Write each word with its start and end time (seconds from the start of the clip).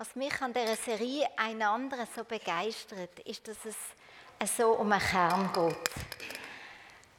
Was 0.00 0.16
mich 0.16 0.40
an 0.40 0.54
dieser 0.54 0.76
Serie 0.76 1.28
einander 1.36 2.08
so 2.16 2.24
begeistert, 2.24 3.18
ist, 3.26 3.46
dass 3.46 3.58
es 4.38 4.56
so 4.56 4.70
um 4.70 4.90
einen 4.90 5.02
Kern 5.02 5.50
geht. 5.52 5.90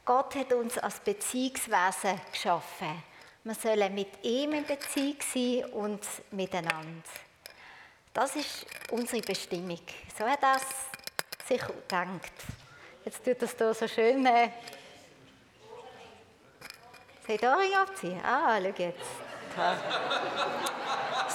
Gott 0.04 0.34
hat 0.34 0.52
uns 0.52 0.78
als 0.78 0.98
Beziehungswesen 0.98 2.20
geschaffen. 2.32 3.04
Wir 3.44 3.54
sollen 3.54 3.94
mit 3.94 4.24
ihm 4.24 4.54
in 4.54 4.66
Beziehung 4.66 5.16
sein 5.20 5.64
und 5.74 6.00
miteinander. 6.32 7.04
Das 8.12 8.34
ist 8.34 8.66
unsere 8.90 9.22
Bestimmung. 9.22 9.78
So 10.18 10.26
hat 10.26 10.42
er 10.42 10.58
sich 11.46 11.64
gedacht. 11.64 12.32
Jetzt 13.04 13.24
tut 13.24 13.42
das 13.42 13.54
hier 13.56 13.74
so 13.74 13.86
schön. 13.86 14.26
Äh 14.26 14.48
Soll 17.24 17.36
ich 17.36 17.40
da 17.40 17.56
abziehen? 17.80 18.20
Ah, 18.24 18.58
schau 18.60 18.74
jetzt. 18.76 20.72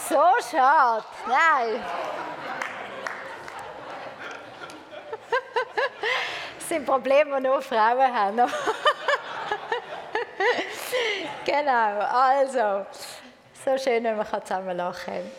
So 0.09 0.15
schade. 0.49 1.03
Nein. 1.27 1.83
Das 6.57 6.69
sind 6.69 6.85
Probleme, 6.85 7.37
die 7.37 7.47
nur 7.47 7.61
Frauen 7.61 8.13
haben. 8.13 8.51
genau, 11.45 11.99
also. 11.99 12.85
So 13.65 13.77
schön, 13.77 14.03
wenn 14.03 14.15
wir 14.17 14.43
zusammen 14.43 14.77
lachen 14.77 15.13
können. 15.13 15.31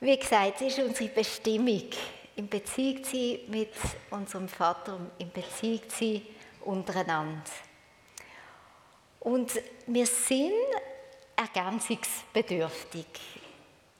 Wie 0.00 0.16
gesagt, 0.16 0.60
es 0.60 0.78
ist 0.78 0.86
unsere 0.86 1.08
Bestimmung, 1.10 1.90
in 2.36 2.48
Beziehung 2.48 3.02
zu 3.02 3.16
sein 3.16 3.38
mit 3.48 3.72
unserem 4.10 4.48
Vater, 4.48 4.98
in 5.18 5.32
Beziehung 5.32 5.88
zu 5.88 5.98
sein 5.98 6.22
untereinander. 6.64 7.42
Und 9.20 9.50
wir 9.86 10.06
sind 10.06 10.52
ergänzungsbedürftig. 11.36 13.06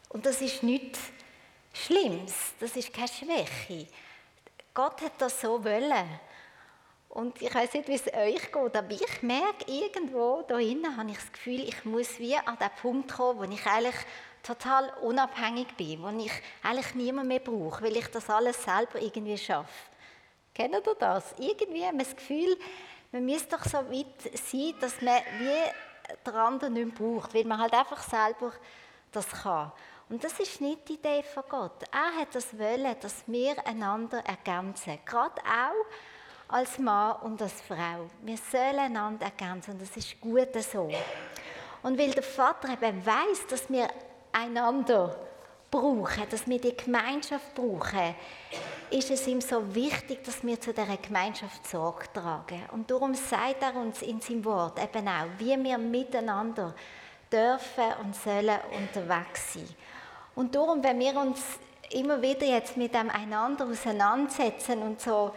Und 0.09 0.27
das 0.27 0.41
ist 0.41 0.63
nichts 0.63 1.01
Schlimmes, 1.73 2.55
das 2.61 2.77
ist 2.77 2.93
keine 2.93 3.09
Schwäche. 3.09 3.87
Gott 4.73 5.01
hat 5.03 5.13
das 5.19 5.41
so 5.41 5.63
wollen. 5.65 6.21
Und 7.09 7.41
ich 7.41 7.55
weiß 7.55 7.75
nicht, 7.75 7.89
wie 7.89 7.95
es 7.95 8.07
euch 8.07 8.53
geht, 8.53 8.77
aber 8.77 8.91
ich 8.91 9.23
merke 9.23 9.71
irgendwo 9.71 10.43
da 10.49 10.59
innen, 10.59 10.97
habe 10.97 11.11
ich 11.11 11.17
das 11.17 11.33
Gefühl, 11.33 11.69
ich 11.69 11.85
muss 11.85 12.19
wie 12.19 12.37
an 12.37 12.59
den 12.59 12.71
Punkt 12.83 13.13
kommen, 13.13 13.39
wo 13.39 13.45
ich 13.45 13.65
eigentlich 13.67 13.95
total 14.43 14.93
unabhängig 15.01 15.69
bin, 15.77 16.03
wo 16.03 16.09
ich 16.09 16.33
eigentlich 16.63 16.95
niemand 16.95 17.29
mehr 17.29 17.39
brauche, 17.39 17.85
weil 17.85 17.97
ich 17.97 18.09
das 18.09 18.29
alles 18.29 18.63
selber 18.63 19.01
irgendwie 19.01 19.39
schaffe. 19.39 19.69
Kennt 20.55 20.75
ihr 20.75 20.95
das? 20.99 21.35
Irgendwie 21.39 21.85
haben 21.85 21.99
wir 21.99 22.05
das 22.05 22.17
Gefühl, 22.17 22.57
man 23.13 23.25
müsste 23.25 23.57
doch 23.57 23.65
so 23.65 23.79
weit 23.79 24.39
sein, 24.51 24.75
dass 24.81 25.01
man 25.01 25.21
wie 25.39 25.71
der 26.27 26.35
andere 26.35 26.71
nicht 26.71 26.95
braucht, 26.95 27.35
weil 27.35 27.45
man 27.45 27.61
halt 27.61 27.73
einfach 27.73 28.03
selber 28.03 28.53
das 29.13 29.29
kann. 29.29 29.73
Und 30.09 30.23
das 30.23 30.39
ist 30.39 30.61
nicht 30.61 30.89
die 30.89 30.95
Idee 30.95 31.23
von 31.23 31.45
Gott. 31.49 31.83
Er 31.91 32.21
hat 32.21 32.35
das 32.35 32.59
wollen, 32.59 32.95
dass 33.01 33.25
wir 33.27 33.67
einander 33.67 34.23
ergänzen. 34.27 34.99
Gerade 35.05 35.41
auch 35.41 36.55
als 36.55 36.79
Mann 36.79 37.17
und 37.23 37.41
als 37.41 37.61
Frau. 37.63 38.11
Wir 38.23 38.37
sollen 38.37 38.79
einander 38.79 39.27
ergänzen 39.27 39.73
und 39.73 39.83
das 39.83 39.97
ist 39.97 40.21
gut 40.21 40.55
so. 40.63 40.91
Und 41.83 41.99
weil 41.99 42.11
der 42.11 42.23
Vater 42.23 42.73
eben 42.73 43.05
weiß, 43.05 43.47
dass 43.49 43.71
wir 43.71 43.89
einander 44.33 45.17
brauchen, 45.75 46.29
dass 46.31 46.47
wir 46.47 46.61
die 46.61 46.77
Gemeinschaft 46.77 47.53
brauchen, 47.53 48.15
ist 48.91 49.11
es 49.11 49.27
ihm 49.27 49.41
so 49.41 49.75
wichtig, 49.75 50.23
dass 50.23 50.45
wir 50.45 50.61
zu 50.61 50.73
dieser 50.73 50.97
Gemeinschaft 50.97 51.67
Sorge 51.67 52.05
tragen. 52.13 52.63
Und 52.71 52.89
darum 52.89 53.15
sagt 53.15 53.61
er 53.61 53.75
uns 53.75 54.01
in 54.03 54.21
seinem 54.21 54.45
Wort 54.45 54.79
eben 54.79 55.09
auch, 55.09 55.27
wie 55.39 55.57
wir 55.65 55.79
miteinander 55.79 56.75
dürfen 57.33 57.93
und 58.05 58.15
sollen 58.15 58.59
unterwegs 58.79 59.55
sein. 59.55 59.69
Und 60.37 60.55
darum, 60.55 60.83
wenn 60.85 61.01
wir 61.01 61.17
uns 61.17 61.43
immer 61.91 62.23
wieder 62.23 62.47
jetzt 62.47 62.77
mit 62.77 62.95
dem 62.95 63.11
einander 63.11 63.67
auseinandersetzen 63.67 64.81
und 64.81 65.01
so 65.01 65.33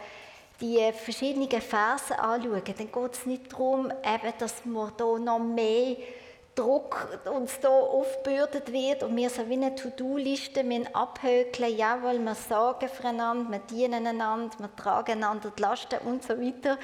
die 0.61 0.91
verschiedenen 0.91 1.49
Verse 1.61 2.17
anschauen, 2.17 2.61
dann 2.63 2.91
geht 2.91 3.13
es 3.13 3.25
nicht 3.25 3.51
darum, 3.51 3.91
eben, 3.91 4.33
dass 4.37 4.63
wir 4.65 4.93
hier 4.97 5.19
noch 5.19 5.39
mehr 5.39 5.97
Druck 6.57 7.07
uns 7.25 7.59
hier 7.61 7.69
aufgebürdet 7.69 8.71
wird 8.73 9.03
und 9.03 9.15
wir 9.15 9.29
so 9.29 9.47
wie 9.47 9.53
eine 9.53 9.75
To-Do-Liste 9.75 10.65
abhökeln, 10.91 11.77
jawohl, 11.77 12.19
wir 12.19 12.33
sorgen 12.33 12.89
füreinander, 12.89 13.51
wir 13.51 13.59
dienen 13.59 14.07
einander, 14.07 14.57
wir 14.57 14.75
tragen 14.75 15.11
einander 15.11 15.51
die 15.55 15.61
Lasten 15.61 15.99
und 15.99 16.23
so 16.23 16.29
weiter. 16.29 16.79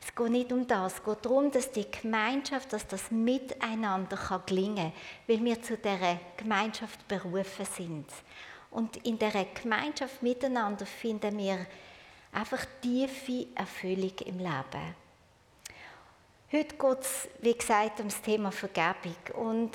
Es 0.00 0.14
geht 0.14 0.30
nicht 0.30 0.52
um 0.52 0.66
das. 0.66 0.94
Es 0.94 1.04
geht 1.04 1.24
darum, 1.24 1.50
dass 1.50 1.70
die 1.70 1.90
Gemeinschaft, 1.90 2.72
dass 2.72 2.86
das 2.86 3.10
Miteinander 3.10 4.16
kann 4.16 4.42
gelingen 4.46 4.76
kann, 4.76 4.92
weil 5.26 5.44
wir 5.44 5.60
zu 5.60 5.76
dieser 5.76 6.18
Gemeinschaft 6.36 7.06
berufen 7.06 7.66
sind. 7.66 8.06
Und 8.70 8.96
in 9.06 9.18
dieser 9.18 9.44
Gemeinschaft 9.44 10.22
miteinander 10.22 10.86
finden 10.86 11.36
wir 11.36 11.66
einfach 12.32 12.64
tiefe 12.80 13.48
Erfüllung 13.54 14.12
im 14.24 14.38
Leben. 14.38 15.05
Heute 16.52 16.76
geht 16.76 17.00
es, 17.00 17.28
wie 17.40 17.54
gesagt, 17.54 17.98
um 17.98 18.06
das 18.06 18.22
Thema 18.22 18.52
Vergebung. 18.52 19.16
Und 19.34 19.72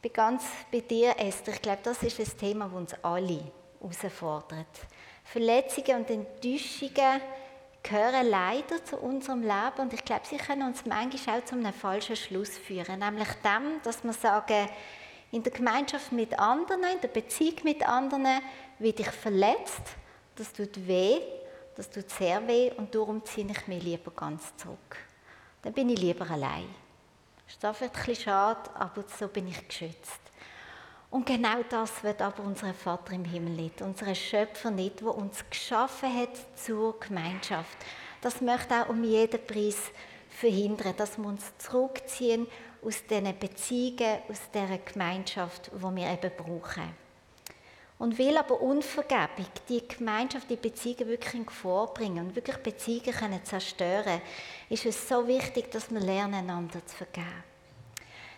bin 0.00 0.12
ganz 0.12 0.44
bei 0.70 0.78
dir, 0.78 1.18
Esther. 1.18 1.52
Ich 1.52 1.62
glaube, 1.62 1.80
das 1.82 2.00
ist 2.04 2.20
ein 2.20 2.38
Thema, 2.38 2.66
das 2.66 2.74
uns 2.74 2.94
alle 3.02 3.40
herausfordert. 3.80 4.68
Verletzungen 5.24 5.96
und 5.96 6.10
Enttäuschungen 6.10 7.20
gehören 7.82 8.30
leider 8.30 8.84
zu 8.84 8.98
unserem 8.98 9.42
Leben 9.42 9.80
und 9.80 9.92
ich 9.92 10.04
glaube, 10.04 10.22
sie 10.24 10.36
können 10.36 10.62
uns 10.62 10.86
manchmal 10.86 11.40
auch 11.40 11.44
zu 11.44 11.56
einem 11.56 11.72
falschen 11.72 12.14
Schluss 12.14 12.56
führen. 12.56 13.00
Nämlich 13.00 13.28
dem, 13.42 13.82
dass 13.82 14.04
wir 14.04 14.12
sagen, 14.12 14.68
in 15.32 15.42
der 15.42 15.52
Gemeinschaft 15.52 16.12
mit 16.12 16.38
anderen, 16.38 16.84
in 16.84 17.00
der 17.00 17.08
Beziehung 17.08 17.56
mit 17.64 17.84
anderen, 17.84 18.28
werde 18.78 19.02
ich 19.02 19.10
verletzt, 19.10 19.82
das 20.36 20.52
tut 20.52 20.86
weh, 20.86 21.18
das 21.74 21.90
tut 21.90 22.08
sehr 22.10 22.46
weh 22.46 22.70
und 22.76 22.94
darum 22.94 23.24
ziehe 23.24 23.50
ich 23.50 23.66
mich 23.66 23.82
lieber 23.82 24.12
ganz 24.12 24.56
zurück 24.56 24.98
dann 25.64 25.72
bin 25.72 25.88
ich 25.88 25.98
lieber 25.98 26.30
allein. 26.30 26.68
Das 27.60 27.80
ist 27.80 27.82
ein 27.82 27.90
bisschen 27.90 28.16
schade, 28.16 28.70
aber 28.74 29.04
so 29.18 29.28
bin 29.28 29.48
ich 29.48 29.66
geschützt. 29.66 30.20
Und 31.10 31.26
genau 31.26 31.62
das 31.68 32.02
wird 32.02 32.20
aber 32.20 32.42
unser 32.42 32.74
Vater 32.74 33.12
im 33.12 33.24
Himmel 33.24 33.54
nicht, 33.54 33.80
unser 33.80 34.14
Schöpfer 34.14 34.70
nicht, 34.70 35.00
der 35.00 35.14
uns 35.14 35.44
geschaffen 35.48 36.14
hat 36.14 36.36
zur 36.56 36.98
Gemeinschaft. 37.00 37.78
Das 38.20 38.40
möchte 38.40 38.74
auch 38.74 38.88
um 38.90 39.04
jeden 39.04 39.46
Preis 39.46 39.78
verhindern, 40.28 40.94
dass 40.96 41.16
wir 41.16 41.26
uns 41.26 41.56
zurückziehen 41.58 42.46
aus 42.82 43.06
diesen 43.06 43.38
Beziehungen, 43.38 44.18
aus 44.28 44.40
dieser 44.52 44.78
Gemeinschaft, 44.78 45.70
die 45.74 45.96
wir 45.96 46.12
eben 46.12 46.32
brauchen. 46.36 47.03
Und 47.98 48.18
will 48.18 48.36
aber 48.36 48.60
Unvergebung 48.60 49.46
die 49.68 49.86
Gemeinschaft, 49.86 50.50
die 50.50 50.56
Beziehungen 50.56 51.08
wirklich 51.08 51.34
in 51.34 51.46
Gefahr 51.46 51.94
bringen 51.94 52.26
und 52.26 52.36
wirklich 52.36 52.56
Beziehungen 52.56 53.12
können 53.12 53.44
zerstören, 53.44 54.20
ist 54.68 54.84
es 54.84 55.08
so 55.08 55.26
wichtig, 55.28 55.70
dass 55.70 55.90
wir 55.90 56.00
lernen, 56.00 56.34
einander 56.34 56.84
zu 56.84 56.96
vergeben. 56.96 57.44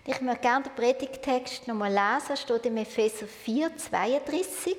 Ich 0.05 0.21
möchte 0.21 0.43
gerne 0.43 0.65
den 0.65 0.75
Predigtext 0.75 1.67
nochmal 1.67 1.91
lesen. 1.91 2.35
Es 2.35 2.43
steht 2.43 2.67
im 2.67 2.77
Epheser 2.77 3.27
4, 3.27 3.77
32. 3.77 4.77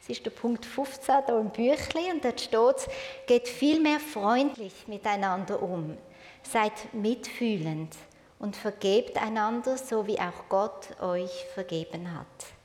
Das 0.00 0.08
ist 0.08 0.24
der 0.24 0.30
Punkt 0.30 0.64
15 0.64 1.26
hier 1.26 1.38
im 1.38 1.50
Büchlein. 1.50 2.12
Und 2.14 2.24
dort 2.24 2.40
steht 2.40 2.76
es, 2.76 2.88
geht 3.26 3.48
vielmehr 3.48 4.00
freundlich 4.00 4.72
miteinander 4.86 5.60
um. 5.60 5.98
Seid 6.42 6.94
mitfühlend 6.94 7.94
und 8.38 8.56
vergebt 8.56 9.20
einander, 9.20 9.76
so 9.76 10.06
wie 10.06 10.18
auch 10.18 10.48
Gott 10.48 10.98
euch 11.02 11.44
vergeben 11.52 12.16
hat 12.16 12.59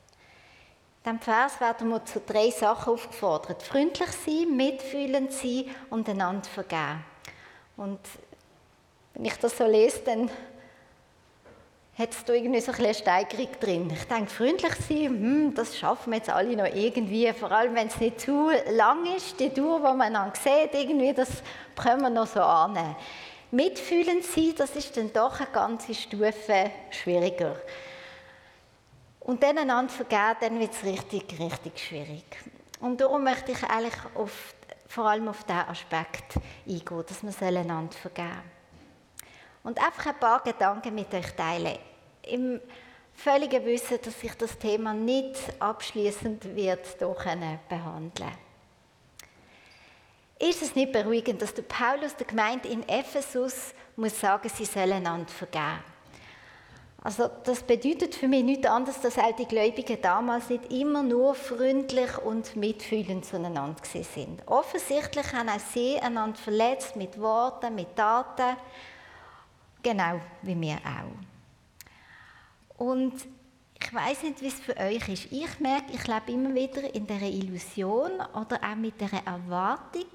diesem 1.06 1.19
Vers 1.19 1.62
werden 1.62 1.90
wir 1.90 2.04
zu 2.04 2.19
drei 2.19 2.50
Sachen 2.50 2.94
aufgefordert. 2.94 3.62
Freundlich 3.62 4.10
sein, 4.10 4.56
mitfühlend 4.56 5.31
sein 5.31 5.66
und 5.92 6.10
einander 6.10 6.50
vergeben. 6.50 7.04
Und 7.78 8.00
wenn 9.13 9.25
ich 9.25 9.38
das 9.38 9.57
so 9.57 9.68
lese, 9.68 10.00
dann 10.00 10.31
hat 11.98 12.12
es 12.12 12.25
da 12.25 12.34
irgendwie 12.34 12.60
so 12.60 12.72
ein 12.72 12.80
eine 12.80 12.94
Steigerung 12.94 13.48
drin. 13.60 13.94
Ich 13.94 14.06
denke, 14.06 14.30
freundlich 14.31 14.74
sein, 14.75 15.06
hm, 15.06 15.54
das 15.54 15.78
schaffen 15.78 16.12
wir 16.12 16.18
jetzt 16.18 16.30
alle 16.30 16.56
noch 16.56 16.66
irgendwie, 16.66 17.31
vor 17.34 17.51
allem 17.51 17.75
wenn 17.75 17.88
es 17.88 18.00
nicht 18.00 18.19
zu 18.19 18.50
lang 18.72 19.06
ist, 19.16 19.40
die 19.40 19.50
Tour, 19.50 19.80
die 19.80 19.98
man 19.98 20.13
dann 20.13 20.34
sieht, 20.34 20.74
irgendwie, 20.74 21.13
das 21.13 21.30
können 21.81 22.01
wir 22.01 22.10
noch 22.10 22.28
so 22.28 22.42
annehmen. 22.42 22.96
Mitfühlend 23.51 24.24
sein, 24.24 24.54
das 24.58 24.75
ist 24.75 24.98
dann 24.98 25.13
doch 25.13 25.40
eine 25.40 25.50
ganze 25.51 25.94
Stufe 25.94 26.72
schwieriger. 26.90 27.56
Und 29.25 29.42
dann 29.42 29.57
einander 29.57 29.92
vergeben, 29.92 30.38
dann 30.39 30.60
wird 30.60 30.72
es 30.72 30.83
richtig, 30.83 31.39
richtig 31.39 31.80
schwierig. 31.80 32.25
Und 32.80 33.01
darum 33.01 33.24
möchte 33.24 33.54
ich 33.54 33.63
eigentlich 33.63 33.95
auf, 34.13 34.54
vor 34.88 35.06
allem 35.06 35.27
auf 35.27 35.44
diesen 35.44 35.68
Aspekt 35.68 36.36
eingehen, 36.68 37.04
dass 37.07 37.24
wir 37.24 37.48
einander 37.48 37.98
vergeben 37.98 38.44
Und 39.63 39.83
einfach 39.83 40.06
ein 40.06 40.19
paar 40.19 40.44
Gedanken 40.44 40.94
mit 40.94 41.12
euch 41.12 41.33
teilen. 41.33 41.80
Im 42.22 42.62
völligen 43.16 43.66
Wissen, 43.66 43.98
dass 44.00 44.22
ich 44.22 44.36
das 44.36 44.60
Thema 44.60 44.94
nicht 44.94 45.39
abschließend 45.60 46.56
wird 46.56 47.00
behandeln 47.00 48.31
Ist 50.38 50.62
es 50.62 50.75
nicht 50.75 50.92
beruhigend, 50.92 51.42
dass 51.42 51.56
der 51.56 51.63
Paulus 51.63 52.16
der 52.16 52.27
Gemeinde 52.27 52.68
in 52.68 52.88
Ephesus 52.88 53.74
muss 53.95 54.19
sagen, 54.19 54.50
sie 54.50 54.66
sollen 54.66 54.94
einander 54.94 55.31
vergeben? 55.31 55.94
Also 57.06 57.30
das 57.44 57.62
bedeutet 57.62 58.16
für 58.16 58.28
mich 58.28 58.44
nichts 58.44 58.66
anderes, 58.66 59.00
dass 59.00 59.19
auch 59.19 59.36
die 59.36 59.46
Gläubigen 59.46 60.02
damals 60.02 60.50
nicht 60.50 60.74
immer 60.74 61.04
nur 61.04 61.36
freundlich 61.36 62.18
und 62.18 62.56
mitfühlend 62.56 63.24
zueinander 63.24 63.75
sind. 63.84 64.42
Offensichtlich 64.48 65.31
haben 65.31 65.50
auch 65.50 65.60
sie 65.60 66.00
einander 66.00 66.36
verletzt 66.36 66.96
mit 66.96 67.19
Worten, 67.19 67.75
mit 67.75 67.96
Taten, 67.96 68.57
genau 69.84 70.19
wie 70.42 70.60
wir 70.60 70.78
auch. 70.78 71.13
Und 72.84 73.13
ich 73.80 73.94
weiß 73.94 74.24
nicht, 74.24 74.42
wie 74.42 74.48
es 74.48 74.60
für 74.60 74.75
euch 74.75 75.08
ist. 75.08 75.31
Ich 75.31 75.60
merke, 75.60 75.94
ich 75.94 76.08
lebe 76.08 76.31
immer 76.31 76.56
wieder 76.56 76.96
in 76.96 77.06
der 77.06 77.22
Illusion 77.22 78.13
oder 78.34 78.60
auch 78.63 78.75
mit 78.75 79.00
der 79.00 79.13
Erwartung, 79.24 80.10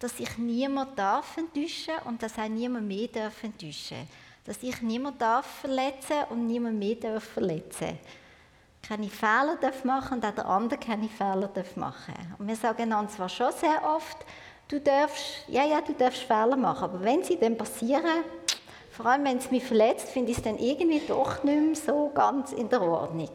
dass 0.00 0.18
ich 0.18 0.36
niemand 0.36 0.98
darf 0.98 1.36
enttäuschen 1.36 1.94
und 2.06 2.20
dass 2.20 2.36
auch 2.36 2.48
niemand 2.48 2.88
mehr 2.88 3.06
darf 3.06 3.40
enttäuschen 3.44 4.08
dass 4.44 4.62
ich 4.62 4.82
niemand 4.82 5.20
darf 5.20 5.46
verletzen 5.46 6.24
und 6.30 6.46
niemand 6.46 6.78
mehr 6.78 6.96
darf 6.96 7.24
verletzen 7.24 7.98
keine 8.86 9.08
Fehler 9.08 9.56
darf 9.60 9.84
machen 9.84 10.18
und 10.18 10.24
auch 10.26 10.34
der 10.34 10.46
andere 10.46 10.78
keine 10.78 11.08
Fehler 11.08 11.48
darf 11.48 11.76
machen. 11.76 12.14
Und 12.38 12.46
wir 12.46 12.56
sagen 12.56 12.82
einander 12.82 13.10
zwar 13.10 13.28
schon 13.28 13.52
sehr 13.52 13.82
oft, 13.84 14.18
du 14.68 14.80
darfst, 14.80 15.48
ja, 15.48 15.64
ja, 15.64 15.80
du 15.80 15.94
darfst 15.94 16.22
Fehler 16.22 16.56
machen, 16.56 16.84
aber 16.84 17.02
wenn 17.02 17.22
sie 17.22 17.38
dann 17.38 17.56
passieren, 17.56 18.24
vor 18.90 19.06
allem 19.06 19.24
wenn 19.24 19.38
es 19.38 19.50
mich 19.50 19.64
verletzt, 19.64 20.08
finde 20.10 20.30
ich 20.30 20.38
es 20.38 20.44
dann 20.44 20.58
irgendwie 20.58 21.00
doch 21.00 21.42
nicht 21.42 21.60
mehr 21.60 21.74
so 21.74 22.10
ganz 22.14 22.52
in 22.52 22.68
der 22.68 22.82
Ordnung. 22.82 23.30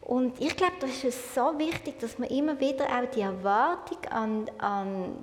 Und 0.00 0.40
ich 0.40 0.56
glaube, 0.56 0.76
das 0.80 1.04
ist 1.04 1.34
so 1.34 1.58
wichtig, 1.58 1.98
dass 2.00 2.18
man 2.18 2.28
immer 2.30 2.58
wieder 2.58 2.86
auch 2.86 3.10
die 3.14 3.20
Erwartung 3.20 3.98
an, 4.10 4.50
an 4.56 5.18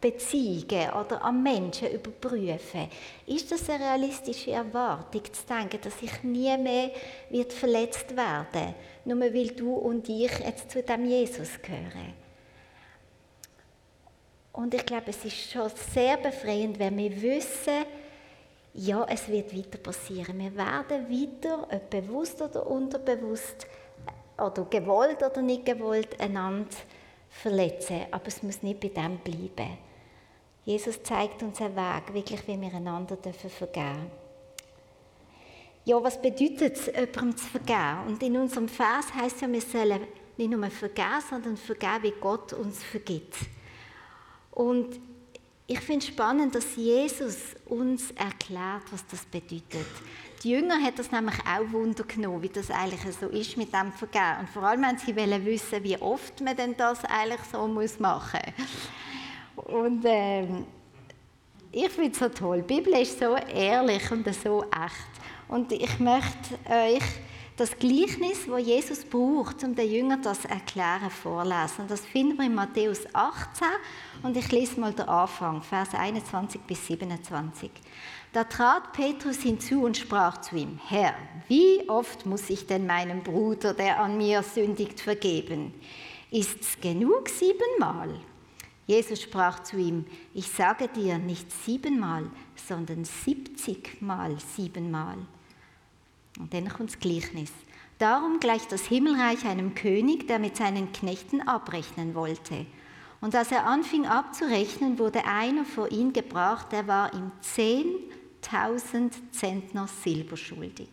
Beziehungen 0.00 0.90
oder 0.90 1.22
an 1.24 1.42
Menschen 1.42 1.90
überprüfen. 1.90 2.88
Ist 3.26 3.50
das 3.50 3.68
eine 3.68 3.84
realistische 3.84 4.52
Erwartung, 4.52 5.22
zu 5.24 5.42
denken, 5.46 5.80
dass 5.82 6.00
ich 6.00 6.22
nie 6.22 6.56
mehr 6.56 6.90
wird 7.30 7.52
verletzt 7.52 8.16
werde, 8.16 8.74
nur 9.04 9.20
weil 9.20 9.48
du 9.48 9.74
und 9.74 10.08
ich 10.08 10.38
jetzt 10.38 10.70
zu 10.70 10.82
dem 10.82 11.04
Jesus 11.04 11.60
gehören? 11.60 12.14
Und 14.52 14.74
ich 14.74 14.86
glaube, 14.86 15.10
es 15.10 15.24
ist 15.24 15.50
schon 15.50 15.70
sehr 15.92 16.16
befreiend, 16.16 16.78
wenn 16.78 16.96
wir 16.96 17.22
wissen, 17.22 17.84
ja, 18.74 19.04
es 19.08 19.28
wird 19.28 19.56
weiter 19.56 19.78
passieren. 19.78 20.38
Wir 20.38 20.54
werden 20.54 21.08
weiter, 21.08 21.66
ob 21.70 21.90
bewusst 21.90 22.40
oder 22.40 22.66
unterbewusst, 22.66 23.66
oder 24.36 24.64
gewollt 24.70 25.22
oder 25.22 25.42
nicht 25.42 25.66
gewollt, 25.66 26.20
einander 26.20 26.68
verletzen. 27.28 28.06
Aber 28.10 28.26
es 28.28 28.42
muss 28.42 28.62
nicht 28.62 28.80
bei 28.80 28.88
dem 28.88 29.18
bleiben. 29.18 29.78
Jesus 30.68 31.02
zeigt 31.02 31.42
uns 31.42 31.62
einen 31.62 31.74
Weg, 31.74 32.12
wirklich, 32.12 32.46
wie 32.46 32.60
wir 32.60 32.74
einander 32.74 33.16
dürfen 33.16 33.48
vergeben 33.48 34.10
Ja, 35.86 36.02
was 36.02 36.20
bedeutet 36.20 36.76
es, 36.76 36.86
jemandem 36.88 37.38
zu 37.38 37.46
vergeben? 37.46 38.06
Und 38.06 38.22
in 38.22 38.36
unserem 38.36 38.68
Vers 38.68 39.06
heißt 39.14 39.36
es 39.36 39.40
ja, 39.40 39.50
wir 39.50 39.62
sollen 39.62 40.06
nicht 40.36 40.50
nur 40.50 40.70
vergeben, 40.70 41.22
sondern 41.30 41.56
vergeben, 41.56 42.02
wie 42.02 42.12
Gott 42.20 42.52
uns 42.52 42.84
vergibt. 42.84 43.34
Und 44.50 45.00
ich 45.66 45.80
finde 45.80 46.04
es 46.04 46.12
spannend, 46.12 46.54
dass 46.54 46.76
Jesus 46.76 47.54
uns 47.64 48.10
erklärt, 48.10 48.92
was 48.92 49.06
das 49.06 49.24
bedeutet. 49.24 49.86
Die 50.42 50.50
Jünger 50.50 50.82
hat 50.82 50.98
das 50.98 51.10
nämlich 51.10 51.38
auch 51.46 51.72
Wunder 51.72 52.04
genommen, 52.04 52.42
wie 52.42 52.50
das 52.50 52.70
eigentlich 52.70 53.16
so 53.18 53.28
ist 53.28 53.56
mit 53.56 53.72
dem 53.72 53.90
Vergeben. 53.92 54.40
Und 54.40 54.50
vor 54.50 54.64
allem 54.64 54.82
wenn 54.82 54.98
sie 54.98 55.16
wissen, 55.16 55.82
wie 55.82 55.96
oft 55.96 56.42
man 56.42 56.54
denn 56.54 56.76
das 56.76 57.06
eigentlich 57.06 57.40
so 57.50 57.66
machen 57.66 57.94
muss. 57.98 57.98
Und 59.68 60.02
ähm, 60.04 60.66
ich 61.70 61.90
finde 61.90 62.10
es 62.10 62.18
so 62.18 62.28
toll. 62.28 62.64
Die 62.68 62.74
Bibel 62.74 62.94
ist 62.94 63.18
so 63.18 63.36
ehrlich 63.36 64.10
und 64.10 64.26
so 64.34 64.62
echt. 64.62 65.18
Und 65.48 65.70
ich 65.72 65.98
möchte 65.98 66.54
euch 66.68 67.02
das 67.56 67.76
Gleichnis, 67.78 68.46
das 68.46 68.66
Jesus 68.66 69.04
braucht, 69.04 69.64
um 69.64 69.74
den 69.74 69.90
Jüngern 69.90 70.22
das 70.22 70.44
erklären, 70.44 71.10
vorlesen. 71.10 71.82
Und 71.82 71.90
das 71.90 72.06
finden 72.06 72.38
wir 72.38 72.46
in 72.46 72.54
Matthäus 72.54 73.02
18 73.12 73.66
und 74.22 74.36
ich 74.36 74.50
lese 74.52 74.80
mal 74.80 74.92
den 74.92 75.08
Anfang, 75.08 75.60
Vers 75.62 75.92
21 75.92 76.60
bis 76.62 76.86
27. 76.86 77.70
Da 78.32 78.44
trat 78.44 78.92
Petrus 78.92 79.38
hinzu 79.38 79.82
und 79.82 79.96
sprach 79.96 80.40
zu 80.40 80.56
ihm, 80.56 80.78
Herr, 80.86 81.14
wie 81.48 81.88
oft 81.88 82.26
muss 82.26 82.48
ich 82.48 82.66
denn 82.66 82.86
meinem 82.86 83.22
Bruder, 83.22 83.74
der 83.74 84.00
an 84.00 84.16
mir 84.16 84.42
sündigt, 84.42 85.00
vergeben? 85.00 85.74
Ist's 86.30 86.78
genug 86.80 87.28
siebenmal? 87.28 88.20
Jesus 88.88 89.20
sprach 89.20 89.62
zu 89.64 89.76
ihm, 89.76 90.06
ich 90.32 90.48
sage 90.48 90.88
dir 90.88 91.18
nicht 91.18 91.52
siebenmal, 91.52 92.24
sondern 92.56 93.04
siebzigmal 93.04 94.38
siebenmal. 94.56 95.18
Und 96.38 96.54
dann 96.54 96.70
kommt 96.70 96.92
das 96.92 96.98
Gleichnis. 96.98 97.52
Darum 97.98 98.40
gleicht 98.40 98.72
das 98.72 98.86
Himmelreich 98.86 99.44
einem 99.44 99.74
König, 99.74 100.26
der 100.26 100.38
mit 100.38 100.56
seinen 100.56 100.90
Knechten 100.92 101.46
abrechnen 101.46 102.14
wollte. 102.14 102.64
Und 103.20 103.34
als 103.34 103.52
er 103.52 103.66
anfing 103.66 104.06
abzurechnen, 104.06 104.98
wurde 104.98 105.26
einer 105.26 105.66
vor 105.66 105.92
ihn 105.92 106.14
gebracht, 106.14 106.72
der 106.72 106.86
war 106.86 107.12
ihm 107.12 107.30
zehntausend 107.42 109.12
Zentner 109.34 109.86
Silber 109.86 110.38
schuldig. 110.38 110.88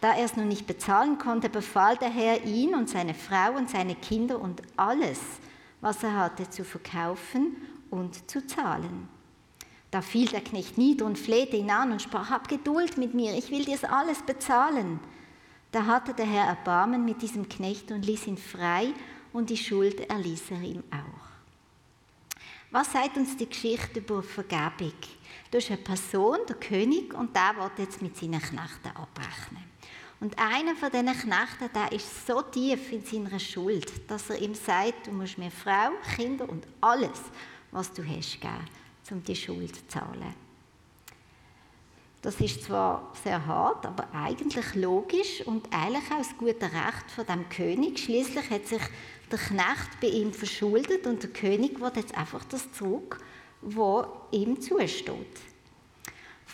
Da 0.00 0.14
er 0.14 0.26
es 0.26 0.36
nun 0.36 0.46
nicht 0.46 0.68
bezahlen 0.68 1.18
konnte, 1.18 1.48
befahl 1.48 1.96
der 1.96 2.10
Herr 2.10 2.44
ihn 2.44 2.76
und 2.76 2.88
seine 2.88 3.14
Frau 3.14 3.56
und 3.56 3.70
seine 3.70 3.96
Kinder 3.96 4.40
und 4.40 4.62
alles, 4.76 5.18
was 5.82 6.02
er 6.02 6.16
hatte, 6.16 6.48
zu 6.48 6.64
verkaufen 6.64 7.56
und 7.90 8.30
zu 8.30 8.46
zahlen. 8.46 9.08
Da 9.90 10.00
fiel 10.00 10.26
der 10.28 10.40
Knecht 10.40 10.78
nieder 10.78 11.04
und 11.04 11.18
flehte 11.18 11.56
ihn 11.56 11.70
an 11.70 11.92
und 11.92 12.00
sprach, 12.00 12.30
hab 12.30 12.48
Geduld 12.48 12.96
mit 12.96 13.12
mir, 13.12 13.36
ich 13.36 13.50
will 13.50 13.66
dir 13.66 13.78
alles 13.92 14.22
bezahlen. 14.22 15.00
Da 15.70 15.84
hatte 15.84 16.14
der 16.14 16.24
Herr 16.24 16.46
Erbarmen 16.46 17.04
mit 17.04 17.20
diesem 17.20 17.46
Knecht 17.46 17.92
und 17.92 18.06
ließ 18.06 18.26
ihn 18.26 18.38
frei 18.38 18.94
und 19.34 19.50
die 19.50 19.56
Schuld 19.58 20.00
erließ 20.08 20.50
er 20.52 20.62
ihm 20.62 20.84
auch. 20.90 21.22
Was 22.70 22.92
sagt 22.92 23.18
uns 23.18 23.36
die 23.36 23.48
Geschichte 23.48 23.98
über 23.98 24.22
Vergebung? 24.22 24.94
Du 25.50 25.58
hast 25.58 25.70
eine 25.70 25.76
Person, 25.76 26.38
der 26.48 26.56
König, 26.56 27.12
und 27.12 27.36
der 27.36 27.54
wird 27.58 27.78
jetzt 27.78 28.00
mit 28.00 28.16
seinen 28.16 28.40
Knechten 28.40 28.88
abrechnen. 28.94 29.71
Und 30.22 30.38
einer 30.38 30.76
von 30.76 30.88
diesen 30.88 31.06
Knechten, 31.06 31.68
der 31.74 31.90
ist 31.90 32.28
so 32.28 32.42
tief 32.42 32.92
in 32.92 33.04
seiner 33.04 33.40
Schuld, 33.40 34.08
dass 34.08 34.30
er 34.30 34.40
ihm 34.40 34.54
sagt, 34.54 35.08
du 35.08 35.10
musst 35.10 35.36
mir 35.36 35.50
Frau, 35.50 35.90
Kinder 36.14 36.48
und 36.48 36.64
alles, 36.80 37.20
was 37.72 37.92
du 37.92 38.04
hast, 38.06 38.40
geben, 38.40 38.68
um 39.10 39.24
die 39.24 39.34
Schuld 39.34 39.74
zu 39.74 39.88
zahlen. 39.88 40.32
Das 42.22 42.40
ist 42.40 42.62
zwar 42.62 43.12
sehr 43.24 43.44
hart, 43.44 43.84
aber 43.84 44.06
eigentlich 44.14 44.76
logisch 44.76 45.44
und 45.44 45.66
eigentlich 45.74 46.08
auch 46.12 46.18
das 46.18 46.38
gute 46.38 46.66
Recht 46.66 47.10
von 47.12 47.26
dem 47.26 47.48
König. 47.48 47.98
Schließlich 47.98 48.48
hat 48.48 48.68
sich 48.68 48.82
der 49.28 49.40
Knecht 49.40 50.00
bei 50.00 50.06
ihm 50.06 50.32
verschuldet 50.32 51.04
und 51.04 51.20
der 51.20 51.30
König 51.30 51.80
wird 51.80 51.96
jetzt 51.96 52.16
einfach 52.16 52.44
das 52.44 52.70
zurück, 52.70 53.18
was 53.60 54.06
ihm 54.30 54.60
zusteht. 54.60 55.51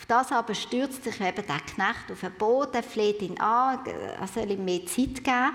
Das 0.09 0.31
aber 0.31 0.55
stürzt 0.55 1.03
sich 1.03 1.21
eben 1.21 1.45
der 1.45 1.59
Knecht 1.59 2.11
auf 2.11 2.21
den 2.21 2.33
Boden, 2.33 2.81
fleht 2.81 3.21
ihn 3.21 3.39
an, 3.39 3.85
er 3.85 4.27
soll 4.27 4.49
ihm 4.49 4.65
mehr 4.65 4.83
Zeit 4.87 5.23
geben. 5.23 5.53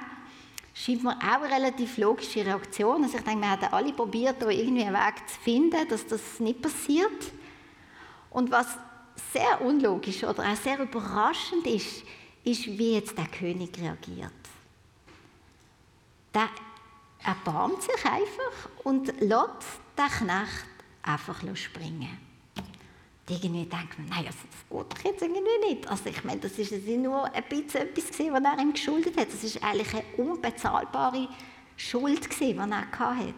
Scheint 0.73 1.02
mir 1.02 1.16
auch 1.18 1.42
eine 1.42 1.52
relativ 1.52 1.99
logische 1.99 2.46
Reaktion. 2.46 3.02
Also 3.02 3.18
ich 3.18 3.25
denke, 3.25 3.40
wir 3.40 3.50
haben 3.50 3.73
alle 3.73 3.92
probiert, 3.92 4.40
da 4.40 4.49
irgendwie 4.49 4.84
einen 4.84 4.94
Weg 4.94 5.28
zu 5.28 5.40
finden, 5.40 5.88
dass 5.88 6.06
das 6.06 6.38
nicht 6.38 6.62
passiert. 6.62 7.32
Und 8.30 8.52
was 8.52 8.78
sehr 9.32 9.61
unlogisch 9.61 10.23
oder 10.23 10.44
auch 10.44 10.56
sehr 10.56 10.78
überraschend 10.78 11.66
ist, 11.66 12.04
ist, 12.44 12.66
wie 12.66 12.94
jetzt 12.94 13.18
der 13.18 13.26
König 13.26 13.76
reagiert. 13.76 14.30
Der 16.32 16.49
erbarmt 17.25 17.82
sich 17.82 18.04
einfach 18.04 18.70
und 18.84 19.20
lässt 19.20 19.80
den 19.99 20.06
Knecht 20.06 20.66
einfach 21.02 21.42
springen 21.56 22.34
irgendwie 23.28 23.64
denkt 23.64 23.99
man, 23.99 24.09
nein, 24.09 24.26
also 24.26 24.38
das 24.50 24.69
geht 24.69 24.93
doch 24.93 25.04
jetzt 25.04 25.23
irgendwie 25.23 25.75
nicht. 25.75 25.88
Also 25.88 26.11
ich 26.11 26.25
meine, 26.25 26.40
das 26.40 26.59
ist 26.59 26.73
nur 26.87 27.25
ein 27.25 27.45
bisschen 27.49 27.83
etwas 27.83 28.11
gewesen, 28.11 28.33
was 28.33 28.43
er 28.45 28.59
ihm 28.59 28.73
geschuldet 28.73 29.16
hat. 29.16 29.28
Das 29.33 29.43
ist 29.43 29.62
eigentlich 29.62 29.95
eine 29.95 30.04
unbezahlbare 30.19 31.28
Schuld 31.76 32.28
gewesen, 32.28 32.54
die 32.54 32.73
er 32.73 32.90
hatte. 32.90 33.35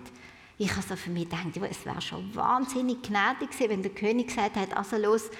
Ich 0.59 0.71
habe 0.71 0.83
so 0.83 0.97
für 0.97 1.11
mich 1.11 1.28
gedacht, 1.28 1.71
es 1.71 1.85
wäre 1.85 2.00
schon 2.00 2.35
wahnsinnig 2.35 3.02
gnädig 3.02 3.50
gewesen, 3.50 3.71
wenn 3.71 3.83
der 3.83 3.93
König 3.93 4.28
gesagt 4.28 4.57
hätte, 4.57 4.76
also 4.76 4.97
los, 4.97 5.31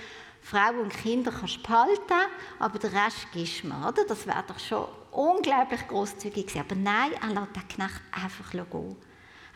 Frau 0.43 0.81
und 0.81 0.91
Kinder 0.91 1.33
kannst 1.33 1.57
du 1.57 1.63
behalten, 1.63 2.31
aber 2.61 2.79
den 2.79 2.91
Rest 2.91 3.27
gibst 3.33 3.65
du 3.65 3.69
mir, 3.69 3.89
oder? 3.89 4.05
Das 4.05 4.27
wäre 4.27 4.45
doch 4.47 4.61
schon 4.61 4.87
unglaublich 5.11 5.89
großzügig 5.89 6.47
gewesen. 6.47 6.61
Aber 6.61 6.77
nein, 6.77 7.13
er 7.21 7.29
lässt 7.29 7.57
den 7.57 7.69
Knecht 7.69 8.01
einfach 8.13 8.51
gehen. 8.53 8.97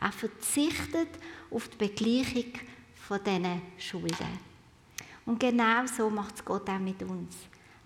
Er 0.03 0.13
verzichtet 0.13 1.11
auf 1.51 1.69
die 1.69 1.77
Begleichung 1.77 2.53
von 2.95 3.23
diesen 3.23 3.63
Schulden. 3.79 4.50
Und 5.31 5.39
genau 5.39 5.87
so 5.87 6.11
macht 6.11 6.35
es 6.35 6.45
Gott 6.45 6.69
auch 6.69 6.81
mit 6.81 7.01
uns. 7.05 7.37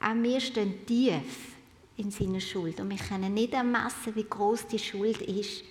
Auch 0.01 0.15
wir 0.15 0.41
stehen 0.41 0.87
tief 0.87 1.57
in 1.95 2.11
seiner 2.11 2.41
Schuld 2.41 2.81
und 2.81 2.89
wir 2.89 2.97
können 2.97 3.35
nicht 3.35 3.53
ermessen, 3.53 4.15
wie 4.15 4.25
groß 4.25 4.67
die 4.69 4.79
Schuld 4.79 5.21
ist. 5.21 5.63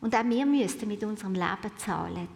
Und 0.00 0.14
auch 0.14 0.24
wir 0.24 0.46
müssten 0.46 0.88
mit 0.88 1.04
unserem 1.04 1.34
Leben 1.34 1.76
zahlen, 1.76 2.28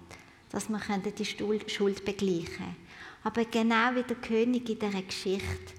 dass 0.50 0.68
wir 0.68 0.78
die 1.10 1.24
Schuld 1.24 2.04
begleichen 2.04 2.54
können. 2.54 2.76
Aber 3.24 3.46
genau 3.46 3.94
wie 3.94 4.02
der 4.02 4.16
König 4.16 4.68
in 4.68 4.78
dieser 4.78 5.00
Geschichte 5.00 5.72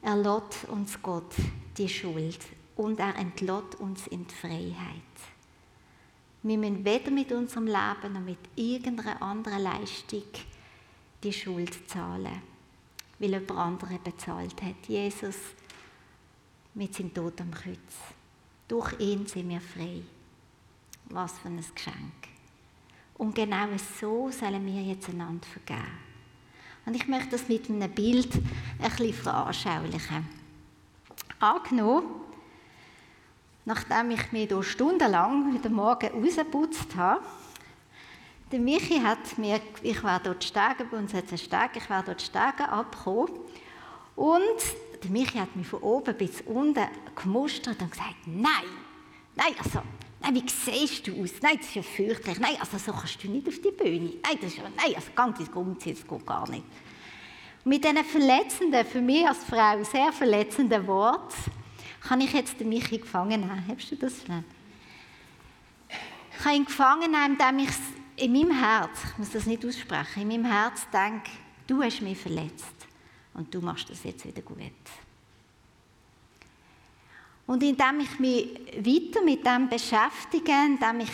erlott 0.00 0.56
uns 0.68 0.98
Gott 1.02 1.34
die 1.76 1.86
Schuld 1.86 2.38
und 2.76 2.98
er 2.98 3.14
entlott 3.16 3.74
uns 3.74 4.06
in 4.06 4.26
die 4.26 4.34
Freiheit. 4.34 5.12
Wir 6.42 6.56
müssen 6.56 6.82
weder 6.82 7.10
mit 7.10 7.30
unserem 7.30 7.66
Leben 7.66 8.14
noch 8.14 8.20
mit 8.22 8.38
irgendeiner 8.56 9.20
anderen 9.20 9.62
Leistung 9.62 10.22
die 11.22 11.32
Schuld 11.32 11.88
zahlen, 11.88 12.42
weil 13.18 13.30
jemand 13.30 13.50
andere 13.52 13.98
bezahlt 13.98 14.62
hat. 14.62 14.86
Jesus 14.88 15.36
mit 16.74 16.94
seinem 16.94 17.12
Tod 17.12 17.40
am 17.40 17.50
Kreuz. 17.50 17.76
Durch 18.68 18.98
ihn 19.00 19.26
sind 19.26 19.48
wir 19.48 19.60
frei. 19.60 20.02
Was 21.08 21.38
für 21.38 21.48
ein 21.48 21.56
Geschenk. 21.56 22.28
Und 23.14 23.34
genau 23.34 23.68
so 23.98 24.30
sollen 24.30 24.66
wir 24.66 24.82
jetzt 24.82 25.08
einander 25.08 25.46
vergeben. 25.46 26.06
Und 26.84 26.94
ich 26.94 27.08
möchte 27.08 27.30
das 27.30 27.48
mit 27.48 27.68
einem 27.70 27.90
Bild 27.90 28.28
ein 28.80 29.12
veranschaulichen. 29.12 30.28
Angenommen, 31.40 32.06
nachdem 33.64 34.10
ich 34.10 34.32
mich 34.32 34.48
hier 34.48 34.62
stundenlang 34.62 35.52
wieder 35.54 35.70
Morgen 35.70 36.22
rausgeputzt 36.22 36.94
habe, 36.96 37.24
der 38.52 38.60
Michi 38.60 39.00
hat 39.00 39.38
mir, 39.38 39.60
ich 39.82 40.02
war 40.02 40.20
dort 40.20 40.44
steigen, 40.44 40.88
bei 40.90 40.96
uns 40.98 41.12
hat 41.12 41.24
es 41.24 41.30
einen 41.30 41.38
Steg, 41.38 41.82
ich 41.82 41.90
war 41.90 42.02
dort 42.02 42.22
steigen 42.22 42.62
abgekommen 42.62 43.32
und 44.14 44.42
der 45.02 45.10
Michi 45.10 45.38
hat 45.38 45.54
mich 45.56 45.66
von 45.66 45.80
oben 45.80 46.16
bis 46.16 46.42
unten 46.42 46.86
gemustert 47.14 47.80
und 47.80 47.90
gesagt, 47.90 48.14
nein, 48.26 48.64
nein, 49.34 49.54
also, 49.58 49.82
nein, 50.20 50.34
wie 50.34 50.48
siehst 50.48 51.06
du 51.06 51.22
aus? 51.22 51.30
Nein, 51.42 51.56
das 51.58 51.66
ist 51.66 51.74
ja 51.74 51.82
fürchterlich. 51.82 52.38
Nein, 52.38 52.56
also 52.60 52.78
so 52.78 52.92
kannst 52.92 53.22
du 53.22 53.28
nicht 53.28 53.48
auf 53.48 53.58
die 53.60 53.70
Bühne. 53.70 54.12
Nein, 54.22 54.38
das 54.40 54.50
ist 54.52 54.58
ja, 54.58 54.64
nein, 54.64 54.94
also 54.94 55.08
ganz 55.14 55.40
ins 55.40 55.48
Umziehen, 55.48 55.96
geht 55.96 56.26
gar 56.26 56.48
nicht. 56.48 56.64
Mit 57.64 57.84
diesen 57.84 58.04
verletzenden, 58.04 58.86
für 58.86 59.00
mich 59.00 59.26
als 59.26 59.42
Frau 59.44 59.82
sehr 59.82 60.12
verletzenden 60.12 60.86
Worten, 60.86 61.34
kann 62.00 62.20
ich 62.20 62.32
jetzt 62.32 62.60
den 62.60 62.68
Michi 62.68 62.98
gefangen 62.98 63.40
nehmen. 63.40 63.64
Hast 63.68 63.90
du 63.90 63.96
das 63.96 64.22
schon? 64.24 64.44
Ich 66.30 66.42
kann 66.44 66.54
ihn 66.54 66.64
gefangen 66.64 67.10
nehmen, 67.10 67.32
indem 67.32 67.58
ich 67.66 67.74
in 68.16 68.32
meinem 68.32 68.50
Herz, 68.50 68.98
ich 69.04 69.18
muss 69.18 69.30
das 69.30 69.46
nicht 69.46 69.64
aussprechen, 69.64 70.22
in 70.22 70.28
meinem 70.28 70.50
Herz 70.50 70.86
denke, 70.92 71.30
du 71.66 71.82
hast 71.82 72.00
mich 72.00 72.18
verletzt 72.18 72.74
und 73.34 73.52
du 73.54 73.60
machst 73.60 73.90
das 73.90 74.02
jetzt 74.04 74.26
wieder 74.26 74.42
gut. 74.42 74.58
Und 77.46 77.62
indem 77.62 78.00
ich 78.00 78.18
mich 78.18 78.58
weiter 78.76 79.24
mit 79.24 79.46
dem 79.46 79.68
beschäftige, 79.68 80.52
indem 80.52 81.00
ich 81.00 81.12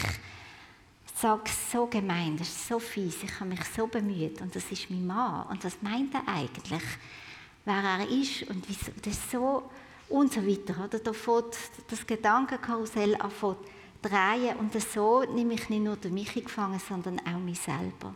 sage, 1.15 1.51
so 1.71 1.87
gemein, 1.87 2.37
das 2.37 2.49
ist 2.49 2.69
so 2.69 2.79
fies, 2.79 3.23
ich 3.23 3.41
habe 3.41 3.51
mich 3.51 3.65
so 3.65 3.87
bemüht 3.87 4.41
und 4.41 4.55
das 4.55 4.71
ist 4.71 4.89
mein 4.91 5.07
Mann 5.07 5.47
und 5.49 5.63
was 5.65 5.83
meint 5.83 6.15
er 6.15 6.27
eigentlich, 6.27 6.83
wer 7.65 7.83
er 7.83 8.09
ist 8.09 8.49
und 8.49 8.67
wieso, 8.69 8.93
das 9.03 9.13
ist 9.13 9.31
so 9.31 9.71
und 10.09 10.33
so 10.33 10.47
weiter. 10.47 10.85
Oder? 10.85 10.99
Da 10.99 11.13
fährt 11.13 11.57
das 11.89 12.07
Gedankenkarussell 12.07 13.15
an 13.17 13.31
drehen 14.03 14.57
und 14.57 14.73
so 14.81 15.23
nehme 15.23 15.55
ich 15.55 15.69
nicht 15.71 15.83
nur 15.83 15.97
den 15.97 16.15
Michi 16.15 16.43
gefangen, 16.43 16.81
sondern 16.81 17.21
auch 17.21 17.39
mich 17.39 17.61
selber. 17.61 18.15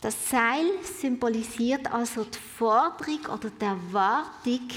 Das 0.00 0.30
Seil 0.30 0.66
symbolisiert 0.84 1.92
also 1.92 2.24
die 2.24 2.38
Forderung 2.38 3.26
oder 3.26 3.50
die 3.50 3.64
Erwartung, 3.64 4.68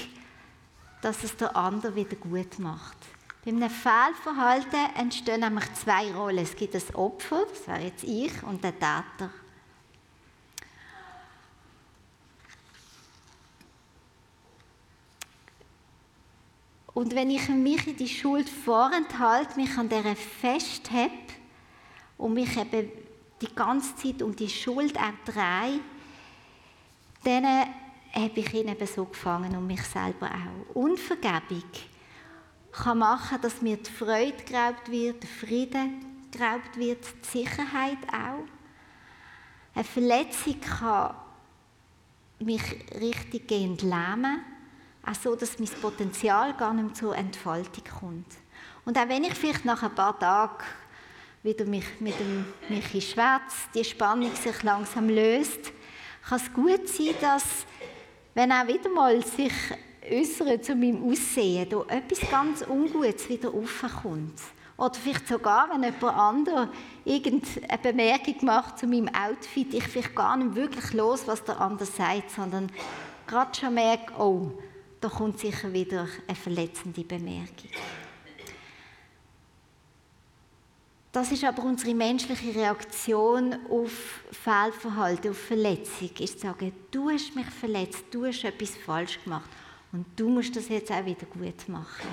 dass 1.00 1.22
es 1.22 1.36
der 1.36 1.56
andere 1.56 1.94
wieder 1.94 2.16
gut 2.16 2.58
macht. 2.58 2.96
Bei 3.44 3.50
einem 3.50 3.70
Fehlverhalten 3.70 4.96
entstehen 4.96 5.40
nämlich 5.40 5.72
zwei 5.74 6.12
Rollen. 6.12 6.38
Es 6.38 6.56
gibt 6.56 6.74
das 6.74 6.94
Opfer, 6.94 7.44
das 7.48 7.66
wäre 7.66 7.82
jetzt 7.82 8.04
ich, 8.04 8.42
und 8.42 8.62
der 8.62 8.72
Täter. 8.72 9.30
Und 16.94 17.14
wenn 17.14 17.30
ich 17.30 17.48
mich 17.48 17.86
in 17.86 17.96
die 17.96 18.08
Schuld 18.08 18.48
vorenthalte, 18.48 19.58
mich 19.58 19.76
an 19.78 19.88
der 19.88 20.14
festhebe 20.14 21.10
und 22.18 22.34
mich 22.34 22.56
eben 22.56 22.90
die 23.40 23.54
ganze 23.54 23.96
Zeit 23.96 24.22
um 24.22 24.36
die 24.36 24.48
Schuld 24.48 24.96
auch 24.98 25.32
drehe, 25.32 25.80
dann 27.24 27.44
habe 28.12 28.40
ich 28.40 28.52
ihn 28.52 28.68
eben 28.68 28.86
so 28.86 29.06
gefangen 29.06 29.56
und 29.56 29.66
mich 29.66 29.82
selber 29.82 30.30
auch. 30.30 30.74
Unvergebung 30.76 31.64
kann 32.72 32.98
machen, 32.98 33.38
dass 33.40 33.62
mir 33.62 33.76
die 33.76 33.90
Freude 33.90 34.42
geraubt 34.44 34.90
wird, 34.90 35.22
der 35.22 35.30
Frieden 35.30 36.04
geraubt 36.30 36.76
wird, 36.76 37.04
die 37.24 37.38
Sicherheit 37.38 37.98
auch. 38.08 38.44
Eine 39.74 39.84
Verletzung 39.84 40.60
kann 40.60 41.14
mich 42.38 42.62
richtiggehend 43.00 43.82
lähmen, 43.82 44.40
auch 45.04 45.14
so, 45.14 45.34
dass 45.34 45.58
mein 45.58 45.68
Potenzial 45.80 46.54
gar 46.54 46.74
nicht 46.74 46.96
zur 46.96 47.16
Entfaltung 47.16 47.84
kommt. 48.00 48.26
Und 48.84 48.98
auch 48.98 49.08
wenn 49.08 49.24
ich 49.24 49.34
vielleicht 49.34 49.64
nach 49.64 49.82
ein 49.82 49.94
paar 49.94 50.18
Tagen 50.18 50.64
wieder 51.42 51.64
mich 51.64 51.84
mit 52.00 52.18
dem 52.18 52.44
Michi 52.68 53.00
Schwätz, 53.00 53.68
die 53.74 53.84
Spannung 53.84 54.34
sich 54.34 54.62
langsam 54.62 55.08
löst, 55.08 55.72
kann 56.28 56.38
es 56.38 56.52
gut 56.52 56.88
sein, 56.88 57.14
dass, 57.20 57.66
wenn 58.34 58.52
auch 58.52 58.66
wieder 58.66 58.88
mal 58.90 59.24
sich 59.24 59.52
äußert 60.08 60.64
zu 60.64 60.74
meinem 60.74 61.08
Aussehen, 61.08 61.68
da 61.68 61.82
etwas 61.88 62.20
ganz 62.30 62.64
Ungutes 62.68 63.28
wieder 63.28 63.52
aufkommt. 63.52 64.40
Oder 64.76 64.94
vielleicht 64.94 65.28
sogar, 65.28 65.68
wenn 65.70 65.82
jemand 65.82 66.02
anderes 66.02 66.68
irgendeine 67.04 67.78
Bemerkung 67.82 68.36
macht 68.42 68.78
zu 68.78 68.86
meinem 68.86 69.08
Outfit, 69.08 69.74
ich 69.74 69.84
vielleicht 69.84 70.14
gar 70.14 70.36
nicht 70.36 70.54
wirklich 70.54 70.92
los, 70.92 71.26
was 71.26 71.44
der 71.44 71.60
andere 71.60 71.86
sagt, 71.86 72.30
sondern 72.30 72.70
gerade 73.26 73.58
schon 73.58 73.74
merke, 73.74 74.12
oh, 74.18 74.52
da 75.02 75.08
kommt 75.08 75.40
sicher 75.40 75.72
wieder 75.72 76.08
eine 76.28 76.36
verletzende 76.36 77.02
Bemerkung. 77.02 77.70
Das 81.10 81.30
ist 81.30 81.44
aber 81.44 81.64
unsere 81.64 81.94
menschliche 81.94 82.54
Reaktion 82.54 83.54
auf 83.68 84.22
Fehlverhalten, 84.30 85.32
auf 85.32 85.38
Verletzung. 85.38 86.10
Ist 86.18 86.40
zu 86.40 86.46
sagen, 86.46 86.72
du 86.90 87.10
hast 87.10 87.34
mich 87.34 87.46
verletzt, 87.46 88.04
du 88.12 88.24
hast 88.24 88.44
etwas 88.44 88.76
falsch 88.76 89.22
gemacht 89.22 89.50
und 89.90 90.06
du 90.16 90.30
musst 90.30 90.56
das 90.56 90.68
jetzt 90.68 90.90
auch 90.90 91.04
wieder 91.04 91.26
gut 91.26 91.68
machen. 91.68 92.08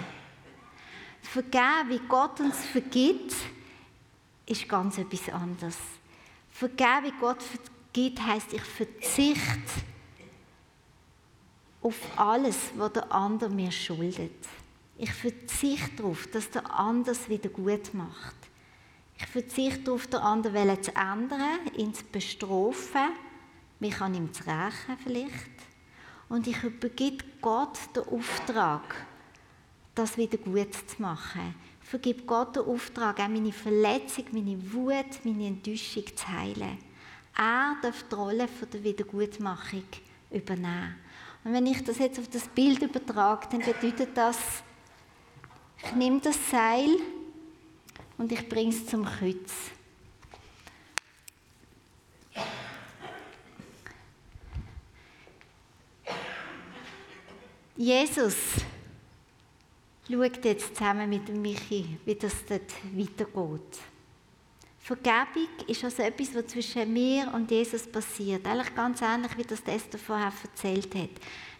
Vergeben, 1.21 1.89
wie 1.89 2.01
Gott 2.09 2.39
uns 2.39 2.65
vergibt, 2.65 3.35
ist 4.47 4.67
ganz 4.67 4.97
etwas 4.97 5.29
anderes. 5.29 5.77
Vergeben, 6.49 7.05
wie 7.05 7.19
Gott 7.19 7.43
vergibt, 7.43 8.25
heißt, 8.25 8.51
ich 8.51 8.63
verzichte 8.63 9.83
auf 11.81 11.95
alles, 12.17 12.57
was 12.75 12.93
der 12.93 13.11
andere 13.11 13.49
mir 13.49 13.71
schuldet. 13.71 14.47
Ich 14.97 15.13
verzichte 15.13 15.95
darauf, 15.97 16.27
dass 16.27 16.49
der 16.49 16.69
andere 16.77 17.15
es 17.15 17.29
wieder 17.29 17.49
gut 17.49 17.93
macht. 17.93 18.35
Ich 19.17 19.25
verzichte 19.25 19.81
darauf, 19.81 20.07
den 20.07 20.19
anderen 20.19 20.83
zu 20.83 20.95
ändern, 20.95 21.59
ihn 21.77 21.93
zu 21.93 22.03
bestrafen, 22.05 23.11
mich 23.79 23.99
an 24.01 24.13
ihm 24.13 24.33
zu 24.33 24.43
rächen 24.43 24.97
vielleicht. 25.03 25.49
Und 26.27 26.47
ich 26.47 26.61
übergebe 26.63 27.23
Gott 27.41 27.77
den 27.95 28.03
Auftrag, 28.03 29.07
das 29.95 30.17
wieder 30.17 30.37
gut 30.37 30.73
zu 30.73 31.01
machen. 31.01 31.55
Ich 31.81 31.89
vergebe 31.89 32.23
Gott 32.23 32.55
den 32.55 32.63
Auftrag, 32.63 33.19
auch 33.19 33.27
meine 33.27 33.51
Verletzung, 33.51 34.25
meine 34.31 34.71
Wut, 34.73 35.23
meine 35.23 35.47
Enttäuschung 35.47 36.05
zu 36.15 36.27
heilen. 36.27 36.77
Er 37.37 37.77
darf 37.81 38.03
die 38.03 38.15
Rolle 38.15 38.47
der 38.71 38.83
Wiedergutmachung 38.83 39.85
übernehmen. 40.29 40.95
Und 41.43 41.53
wenn 41.53 41.65
ich 41.65 41.83
das 41.83 41.99
jetzt 41.99 42.19
auf 42.19 42.27
das 42.27 42.47
Bild 42.47 42.81
übertrage, 42.81 43.47
dann 43.51 43.61
bedeutet 43.61 44.09
das, 44.15 44.37
ich 45.83 45.95
nehme 45.95 46.19
das 46.19 46.37
Seil 46.49 46.97
und 48.17 48.31
ich 48.31 48.47
bringe 48.49 48.69
es 48.69 48.85
zum 48.85 49.05
Kreuz. 49.05 49.51
Jesus 57.77 58.35
schaut 60.09 60.43
jetzt 60.43 60.75
zusammen 60.75 61.09
mit 61.09 61.29
Michi, 61.29 61.97
wie 62.03 62.15
das 62.15 62.45
dort 62.45 62.73
weitergeht. 62.93 63.79
Vergebung 64.89 65.67
ist 65.67 65.83
also 65.83 66.01
etwas, 66.01 66.33
was 66.33 66.47
zwischen 66.47 66.91
mir 66.91 67.31
und 67.31 67.51
Jesus 67.51 67.85
passiert. 67.85 68.47
Eigentlich 68.47 68.73
ganz 68.73 69.03
ähnlich, 69.03 69.37
wie 69.37 69.43
das 69.43 69.61
Esther 69.61 69.99
vorher 69.99 70.33
erzählt 70.43 70.95
hat. 70.95 71.11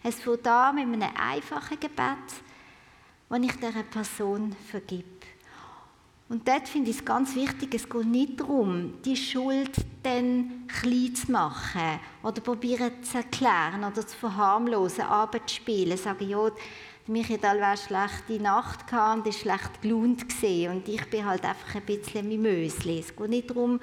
Es 0.02 0.16
fängt 0.16 0.48
an 0.48 0.74
mit 0.74 1.00
einem 1.00 1.16
einfachen 1.16 1.78
Gebet, 1.78 2.26
wo 3.28 3.36
ich 3.36 3.52
dieser 3.52 3.84
Person 3.84 4.56
vergib. 4.68 5.24
Und 6.28 6.46
dort 6.46 6.68
finde 6.68 6.90
ich 6.90 6.96
es 6.96 7.04
ganz 7.04 7.36
wichtig, 7.36 7.72
es 7.72 7.88
geht 7.88 8.06
nicht 8.06 8.40
darum, 8.40 9.00
die 9.04 9.16
Schuld 9.16 9.76
dann 10.02 10.66
klein 10.66 11.14
zu 11.14 11.30
machen 11.30 12.00
oder 12.24 12.40
probieren 12.40 13.02
zu 13.02 13.18
erklären 13.18 13.84
oder 13.84 14.04
zu 14.04 14.16
verharmlosen, 14.16 15.04
abzuspielen, 15.04 15.96
sagen, 15.96 16.28
ja, 16.28 16.50
Michael 17.10 17.60
war 17.60 17.76
schlechte 17.76 18.40
Nacht 18.40 18.92
und 18.92 19.26
ist 19.26 19.40
schlecht 19.40 19.82
gelaunt 19.82 20.22
und 20.22 20.88
ich 20.88 21.10
bin 21.10 21.26
halt 21.26 21.44
einfach 21.44 21.74
ein 21.74 21.82
bisschen 21.82 22.28
Mimösli. 22.28 23.00
Es 23.00 23.16
geht 23.16 23.28
nicht 23.28 23.50
darum, 23.50 23.80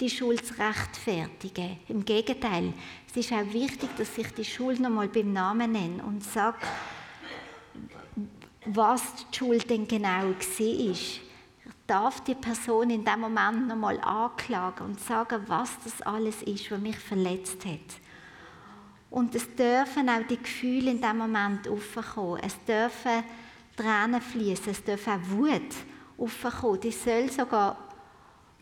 die 0.00 0.08
Schuld 0.08 0.46
zu 0.46 0.54
rechtfertigen. 0.54 1.76
Im 1.88 2.02
Gegenteil, 2.06 2.72
es 3.06 3.14
ist 3.18 3.34
auch 3.34 3.52
wichtig, 3.52 3.90
dass 3.98 4.16
ich 4.16 4.32
die 4.32 4.46
Schuld 4.46 4.80
nochmal 4.80 5.08
beim 5.08 5.30
Namen 5.30 5.72
nenne 5.72 6.02
und 6.02 6.24
sage, 6.24 6.56
was 8.64 9.02
die 9.30 9.36
Schuld 9.36 9.68
denn 9.68 9.86
genau 9.86 10.22
war. 10.22 10.58
Ich 10.58 11.20
darf 11.86 12.24
die 12.24 12.34
Person 12.34 12.88
in 12.88 13.04
dem 13.04 13.20
Moment 13.20 13.68
nochmal 13.68 14.00
anklagen 14.00 14.86
und 14.86 15.00
sagen, 15.00 15.44
was 15.48 15.78
das 15.84 16.00
alles 16.00 16.42
ist, 16.44 16.70
was 16.70 16.80
mich 16.80 16.96
verletzt 16.96 17.62
hat. 17.66 18.09
Und 19.10 19.34
es 19.34 19.54
dürfen 19.54 20.08
auch 20.08 20.26
die 20.28 20.38
Gefühle 20.38 20.92
in 20.92 21.00
dem 21.00 21.18
Moment 21.18 21.66
aufkommen. 21.68 22.40
Es 22.42 22.56
dürfen 22.64 23.24
Tränen 23.76 24.20
fließen, 24.20 24.70
es 24.70 24.84
dürfen 24.84 25.12
auch 25.12 25.30
Wut 25.30 25.74
aufkommen. 26.16 26.80
Die 26.80 26.92
soll 26.92 27.30
sogar 27.30 27.76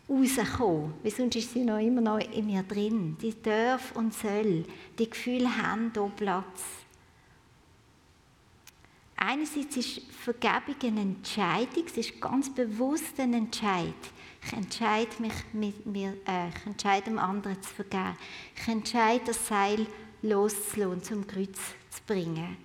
rauskommen, 0.09 0.93
weil 1.03 1.11
sonst 1.11 1.35
ist 1.35 1.53
sie 1.53 1.63
noch 1.63 1.79
immer 1.79 2.01
noch 2.01 2.19
in 2.19 2.47
mir 2.47 2.63
drin. 2.63 3.15
Die 3.21 3.39
darf 3.41 3.95
und 3.95 4.13
soll. 4.13 4.65
Die 4.97 5.09
Gefühle 5.09 5.55
haben 5.55 5.91
hier 5.93 6.11
Platz. 6.15 6.63
Einerseits 9.21 9.75
ist 9.75 10.01
Vergebung 10.13 10.75
eine 10.81 11.01
Entscheidung, 11.01 11.83
es 11.85 11.97
ist 11.97 12.21
ganz 12.21 12.49
bewusst 12.49 13.19
ein 13.19 13.33
Entscheid. 13.33 13.93
Ich 14.41 14.53
entscheide 14.53 15.11
mich, 15.19 15.33
mit 15.51 15.85
mir, 15.85 16.13
äh, 16.25 16.47
ich 16.47 16.65
entscheide 16.65 17.09
dem 17.09 17.19
anderen 17.19 17.61
zu 17.61 17.69
vergeben. 17.69 18.17
Ich 18.55 18.67
entscheide, 18.69 19.25
das 19.25 19.45
Seil 19.45 19.85
loszulassen 20.21 21.03
zum 21.03 21.27
Kreuz 21.27 21.57
zu 21.89 22.01
bringen. 22.07 22.57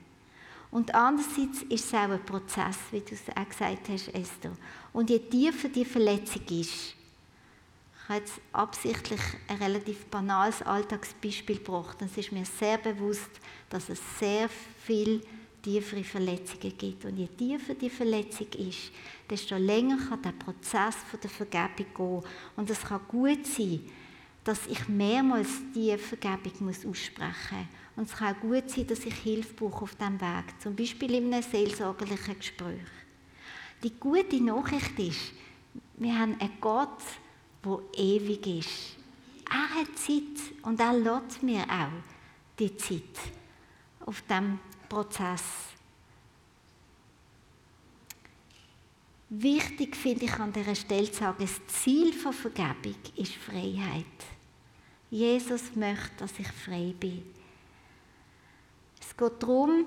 Und 0.70 0.92
andererseits 0.94 1.62
ist 1.68 1.86
es 1.86 1.94
auch 1.94 2.10
ein 2.10 2.24
Prozess, 2.24 2.76
wie 2.90 3.00
du 3.00 3.14
es 3.14 3.22
auch 3.36 3.48
gesagt 3.48 3.88
hast, 3.88 4.08
Esther. 4.08 4.52
Und 4.92 5.08
je 5.08 5.20
tiefer 5.20 5.68
die 5.68 5.84
Verletzung 5.84 6.42
ist, 6.50 6.94
ich 8.04 8.08
habe 8.08 8.18
jetzt 8.18 8.40
absichtlich 8.52 9.20
ein 9.48 9.56
relativ 9.58 10.04
banales 10.06 10.60
Alltagsbeispiel 10.62 11.58
gebracht. 11.58 12.02
Es 12.02 12.16
ist 12.18 12.32
mir 12.32 12.44
sehr 12.44 12.76
bewusst, 12.76 13.30
dass 13.70 13.88
es 13.88 14.00
sehr 14.18 14.48
viel 14.84 15.22
tiefere 15.62 16.04
Verletzungen 16.04 16.76
gibt. 16.76 17.04
Und 17.04 17.16
je 17.16 17.28
tiefer 17.28 17.74
die 17.74 17.88
Verletzung 17.88 18.48
ist, 18.58 18.90
desto 19.30 19.56
länger 19.56 19.96
kann 20.08 20.22
der 20.22 20.32
Prozess 20.32 20.96
der 21.22 21.30
Vergebung 21.30 21.86
gehen. 21.96 22.30
Und 22.56 22.68
es 22.68 22.82
kann 22.82 23.00
gut 23.08 23.46
sein, 23.46 23.80
dass 24.44 24.66
ich 24.66 24.88
mehrmals 24.88 25.48
die 25.74 25.96
Vergebung 25.96 26.66
muss 26.66 26.84
aussprechen 26.84 27.58
muss. 27.58 27.96
Und 27.96 28.10
es 28.10 28.16
kann 28.16 28.34
auch 28.34 28.40
gut 28.40 28.68
sein, 28.68 28.86
dass 28.86 29.04
ich 29.04 29.14
Hilfe 29.14 29.54
brauche 29.54 29.84
auf 29.84 29.94
diesem 29.94 30.20
Weg, 30.20 30.60
zum 30.60 30.76
Beispiel 30.76 31.14
in 31.14 31.32
einem 31.32 31.42
seelsorgerlichen 31.42 32.38
Gespräch. 32.38 32.80
Die 33.82 33.92
gute 33.98 34.42
Nachricht 34.42 34.98
ist, 34.98 35.32
wir 35.96 36.18
haben 36.18 36.38
einen 36.40 36.60
Gott, 36.60 37.00
der 37.64 37.80
ewig 37.96 38.46
ist. 38.46 38.96
Er 39.50 39.80
hat 39.80 39.98
Zeit 39.98 40.52
und 40.62 40.80
er 40.80 40.92
lässt 40.92 41.42
mir 41.42 41.62
auch 41.62 42.02
die 42.58 42.76
Zeit 42.76 43.02
auf 44.04 44.22
diesem 44.22 44.58
Prozess. 44.88 45.42
Wichtig 49.30 49.96
finde 49.96 50.26
ich 50.26 50.34
an 50.34 50.52
dieser 50.52 50.74
Stelle 50.74 51.10
zu 51.10 51.20
sagen, 51.20 51.38
das 51.40 51.60
Ziel 51.66 52.12
von 52.12 52.32
Vergebung 52.32 52.96
ist 53.16 53.34
Freiheit. 53.34 54.33
Jesus 55.14 55.76
möchte, 55.76 56.10
dass 56.18 56.36
ich 56.40 56.48
frei 56.48 56.92
bin. 56.98 57.22
Es 59.00 59.16
geht 59.16 59.40
darum, 59.40 59.84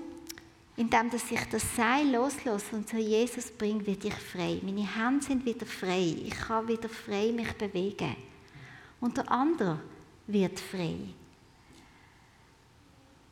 indem 0.78 1.10
dass 1.10 1.30
ich 1.30 1.44
das 1.50 1.76
Seil 1.76 2.10
loslasse 2.10 2.78
und 2.78 2.88
zu 2.88 2.98
Jesus 2.98 3.52
bringe, 3.52 3.86
werde 3.86 4.08
ich 4.08 4.14
frei. 4.14 4.62
Meine 4.64 4.88
Hände 4.88 5.26
sind 5.26 5.44
wieder 5.44 5.66
frei. 5.66 6.16
Ich 6.24 6.40
kann 6.40 6.66
wieder 6.70 6.88
frei 6.88 7.34
mich 7.34 7.52
bewegen. 7.54 8.16
Und 9.02 9.18
der 9.18 9.30
andere 9.30 9.82
wird 10.28 10.58
frei. 10.62 10.96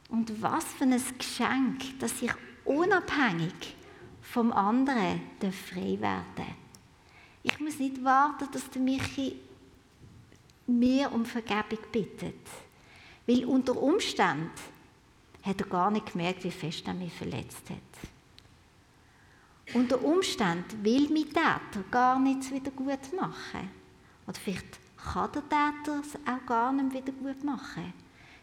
Und 0.09 0.41
was 0.41 0.65
für 0.65 0.83
ein 0.83 1.01
Geschenk, 1.17 1.97
dass 1.99 2.21
ich 2.21 2.33
unabhängig 2.65 3.77
vom 4.21 4.51
anderen 4.51 5.21
frei 5.39 5.97
werden 6.01 6.25
darf. 6.35 6.47
Ich 7.41 7.57
muss 7.61 7.79
nicht 7.79 8.03
warten, 8.03 8.49
dass 8.51 8.69
der 8.69 8.81
Michi 8.81 9.39
mir 10.67 11.11
um 11.11 11.25
Vergebung 11.25 11.79
bittet. 11.91 12.47
Weil 13.27 13.45
unter 13.45 13.81
Umständen 13.81 14.51
hat 15.43 15.61
er 15.61 15.67
gar 15.67 15.91
nicht 15.91 16.11
gemerkt, 16.11 16.43
wie 16.43 16.51
fest 16.51 16.87
er 16.87 16.93
mich 16.93 17.13
verletzt 17.13 17.69
hat. 17.69 17.77
Unter 19.73 20.03
Umständen 20.03 20.83
will 20.83 21.09
mein 21.09 21.25
Täter 21.25 21.83
gar 21.89 22.19
nichts 22.19 22.51
wieder 22.51 22.71
gut 22.71 23.13
machen. 23.15 23.69
Oder 24.27 24.39
vielleicht 24.39 24.79
kann 25.11 25.31
der 25.31 25.41
Täter 25.43 26.01
es 26.01 26.15
auch 26.27 26.45
gar 26.45 26.71
nicht 26.71 26.93
wieder 26.93 27.11
gut 27.11 27.43
machen. 27.43 27.93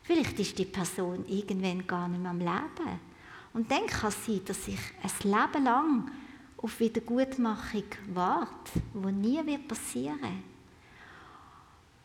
Vielleicht 0.02 0.38
ist 0.40 0.58
die 0.58 0.64
Person 0.64 1.24
irgendwann 1.28 1.86
gar 1.86 2.08
nicht 2.08 2.20
mehr 2.20 2.30
am 2.30 2.38
Leben. 2.38 3.00
Und 3.52 3.70
dann 3.70 3.86
kann 3.86 4.08
es 4.08 4.26
sein, 4.26 4.40
dass 4.44 4.66
ich 4.66 4.80
ein 5.02 5.30
Leben 5.30 5.64
lang 5.64 6.10
auf 6.56 6.80
Wiedergutmachung 6.80 7.84
warte, 8.12 8.82
wo 8.94 9.10
nie 9.10 9.58
passieren 9.58 10.20
wird. 10.20 10.51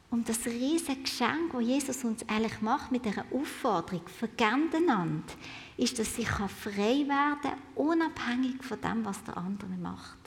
Und 0.10 0.30
das 0.30 0.46
riesige 0.46 1.02
Geschenk, 1.02 1.52
das 1.52 1.62
Jesus 1.62 2.04
uns 2.06 2.28
eigentlich 2.30 2.62
macht 2.62 2.92
mit 2.92 3.04
dieser 3.04 3.26
Aufforderung, 3.32 4.08
vergebt 4.08 4.74
einander, 4.74 5.34
ist, 5.76 6.00
dass 6.00 6.18
ich 6.18 6.30
frei 6.30 7.06
werden 7.06 7.42
kann, 7.42 7.62
unabhängig 7.76 8.64
von 8.64 8.80
dem, 8.80 9.04
was 9.04 9.22
der 9.26 9.36
andere 9.36 9.70
macht. 9.70 10.18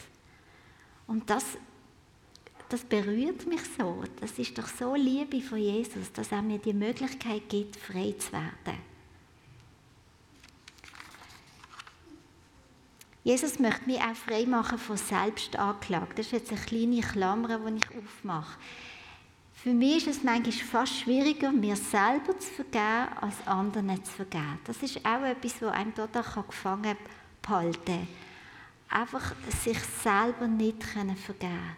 Und 1.07 1.29
das, 1.31 1.45
das 2.69 2.85
berührt 2.85 3.47
mich 3.47 3.63
so. 3.79 4.05
Das 4.21 4.39
ist 4.39 4.57
doch 4.59 4.69
so 4.69 4.95
Liebe 4.95 5.41
von 5.41 5.59
Jesus, 5.59 6.13
dass 6.13 6.31
er 6.31 6.43
mir 6.43 6.59
die 6.59 6.75
Möglichkeit 6.75 7.49
gibt, 7.49 7.77
frei 7.77 8.15
zu 8.19 8.33
werden. 8.33 8.91
Jesus 13.25 13.59
möchte 13.59 13.87
mich 13.87 14.01
auch 14.01 14.15
frei 14.15 14.47
machen 14.47 14.79
von 14.79 14.97
Selbstanklage. 14.97 16.15
Das 16.15 16.27
ist 16.27 16.33
jetzt 16.33 16.53
eine 16.53 16.61
kleine 16.61 17.01
Klammer, 17.01 17.59
die 17.59 17.77
ich 17.77 17.99
aufmache. 17.99 18.59
Für 19.63 19.75
mich 19.75 20.07
ist 20.07 20.17
es 20.17 20.25
manchmal 20.25 20.53
fast 20.53 21.01
schwieriger, 21.01 21.53
mir 21.53 21.77
selber 21.77 22.39
zu 22.39 22.51
vergeben, 22.51 23.13
als 23.21 23.47
anderen 23.47 24.03
zu 24.03 24.11
vergeben. 24.11 24.59
Das 24.65 24.83
ist 24.83 25.05
auch 25.05 25.23
etwas, 25.23 25.61
was 25.61 25.75
einem 25.75 25.93
dort 25.95 26.15
gefangen 26.49 26.97
behalten 27.43 27.85
kann. 28.89 29.03
Einfach 29.03 29.35
sich 29.63 29.79
selber 30.03 30.47
nicht 30.47 30.83
vergeben 30.83 31.15
können. 31.39 31.77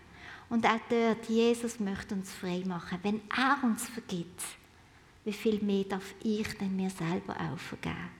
Und 0.48 0.64
auch 0.64 0.78
dort, 0.88 1.28
Jesus 1.28 1.80
möchte 1.80 2.14
uns 2.14 2.32
frei 2.32 2.62
machen. 2.64 3.00
Wenn 3.02 3.20
er 3.36 3.58
uns 3.64 3.88
vergibt, 3.88 4.42
wie 5.24 5.32
viel 5.32 5.60
mehr 5.60 5.82
darf 5.82 6.14
ich 6.22 6.56
denn 6.58 6.76
mir 6.76 6.90
selber 6.90 7.34
auch 7.34 7.58
vergeben? 7.58 8.10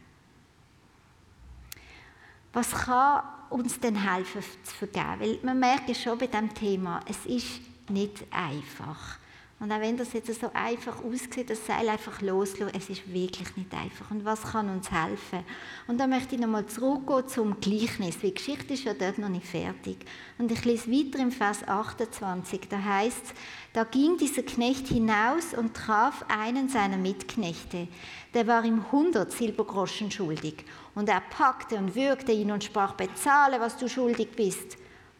Was 2.53 2.73
kann 2.73 3.23
uns 3.51 3.79
denn 3.79 3.95
helfen 3.95 4.43
zu 4.65 4.75
vergeben? 4.75 5.21
Weil 5.21 5.39
man 5.45 5.61
merkt 5.61 5.89
ja 5.89 5.95
schon 5.95 6.19
bei 6.19 6.27
diesem 6.27 6.53
Thema, 6.53 6.99
es 7.07 7.27
ist 7.27 7.61
nicht 7.89 8.25
einfach. 8.33 9.22
Und 9.63 9.71
auch 9.71 9.79
wenn 9.79 9.97
das 9.97 10.13
jetzt 10.13 10.41
so 10.41 10.51
einfach 10.53 11.05
aussieht, 11.05 11.49
das 11.49 11.65
Seil 11.65 11.89
einfach 11.89 12.21
loslassen, 12.21 12.75
es 12.77 12.91
ist 12.91 13.13
wirklich 13.13 13.57
nicht 13.57 13.73
einfach. 13.73 14.11
Und 14.11 14.25
was 14.25 14.43
kann 14.43 14.69
uns 14.69 14.91
helfen? 14.91 15.45
Und 15.87 16.01
da 16.01 16.09
möchte 16.09 16.35
ich 16.35 16.41
nochmal 16.41 16.67
zurückgehen 16.67 17.29
zum 17.29 17.61
Gleichnis, 17.61 18.17
weil 18.17 18.31
die 18.31 18.35
Geschichte 18.35 18.75
ist 18.75 18.83
ja 18.83 18.93
dort 18.93 19.19
noch 19.19 19.29
nicht 19.29 19.47
fertig. 19.47 19.99
Und 20.37 20.51
ich 20.51 20.65
lese 20.65 20.91
weiter 20.91 21.21
im 21.21 21.31
Vers 21.31 21.63
28, 21.63 22.63
da 22.69 22.83
heißt 22.83 23.25
es, 23.27 23.35
da 23.73 23.85
ging 23.85 24.17
dieser 24.17 24.43
Knecht 24.43 24.89
hinaus 24.89 25.55
und 25.57 25.75
traf 25.75 26.25
einen 26.27 26.69
seiner 26.69 26.97
Mitknechte. 26.97 27.87
Der 28.35 28.49
war 28.49 28.65
ihm 28.65 28.85
100 28.87 29.31
Silbergroschen 29.31 30.11
schuldig. 30.11 30.65
Und 30.97 31.09
er 31.09 31.21
packte 31.21 31.77
und 31.77 31.95
würgte 31.95 32.33
ihn 32.33 32.51
und 32.51 32.65
sprach, 32.65 32.95
bezahle, 32.95 33.61
was 33.61 33.77
du 33.77 33.89
schuldig 33.89 34.31
bist. 34.35 34.77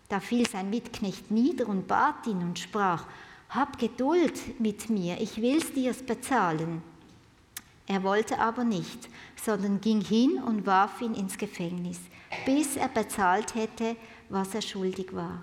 Da 0.09 0.19
fiel 0.19 0.49
sein 0.49 0.69
Mitknecht 0.69 1.31
nieder 1.31 1.69
und 1.69 1.87
bat 1.87 2.27
ihn 2.27 2.43
und 2.43 2.59
sprach, 2.59 3.07
hab 3.55 3.79
Geduld 3.79 4.59
mit 4.61 4.89
mir, 4.89 5.21
ich 5.21 5.41
will's 5.41 5.73
dir 5.73 5.93
bezahlen. 5.93 6.83
Er 7.87 8.03
wollte 8.03 8.39
aber 8.39 8.65
nicht, 8.65 9.11
sondern 9.37 9.81
ging 9.81 10.01
hin 10.01 10.43
und 10.43 10.65
warf 10.65 11.03
ihn 11.03 11.15
ins 11.15 11.37
Gefängnis, 11.37 12.01
bis 12.47 12.77
er 12.77 12.89
bezahlt 12.89 13.55
hätte, 13.55 13.97
was 14.31 14.55
er 14.55 14.63
schuldig 14.63 15.15
war. 15.15 15.43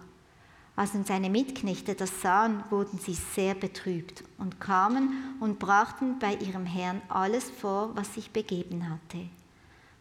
Als 0.76 0.94
nun 0.94 1.04
seine 1.04 1.30
Mitknechte 1.30 1.94
das 1.94 2.22
sahen, 2.22 2.64
wurden 2.70 2.98
sie 3.00 3.14
sehr 3.14 3.54
betrübt 3.54 4.24
und 4.38 4.60
kamen 4.60 5.36
und 5.40 5.60
brachten 5.60 6.18
bei 6.20 6.34
ihrem 6.36 6.66
Herrn 6.66 7.02
alles 7.10 7.50
vor, 7.52 7.96
was 7.96 8.16
sich 8.16 8.32
begeben 8.32 8.90
hatte. 8.90 9.28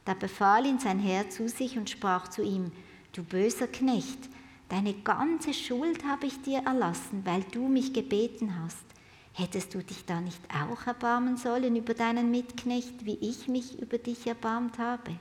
Da 0.05 0.15
befahl 0.15 0.65
ihn 0.65 0.79
sein 0.79 1.01
Herr 1.01 1.29
zu 1.29 1.49
sich 1.49 1.77
und 1.77 1.91
sprach 1.91 2.29
zu 2.29 2.43
ihm, 2.43 2.73
Du 3.13 3.25
böser 3.25 3.67
Knecht, 3.67 4.31
Deine 4.69 4.93
ganze 4.93 5.55
Schuld 5.55 6.05
habe 6.05 6.27
ich 6.27 6.43
dir 6.43 6.59
erlassen, 6.59 7.23
weil 7.25 7.43
du 7.45 7.69
mich 7.69 7.95
gebeten 7.95 8.63
hast. 8.63 8.85
Hättest 9.33 9.75
du 9.75 9.83
dich 9.83 10.05
da 10.05 10.21
nicht 10.21 10.41
auch 10.53 10.87
erbarmen 10.87 11.37
sollen 11.37 11.77
über 11.77 11.95
deinen 11.95 12.31
Mitknecht, 12.31 13.07
wie 13.07 13.19
ich 13.21 13.49
mich 13.49 13.81
über 13.81 13.97
dich 13.97 14.27
erbarmt 14.27 14.79
habe? 14.79 15.13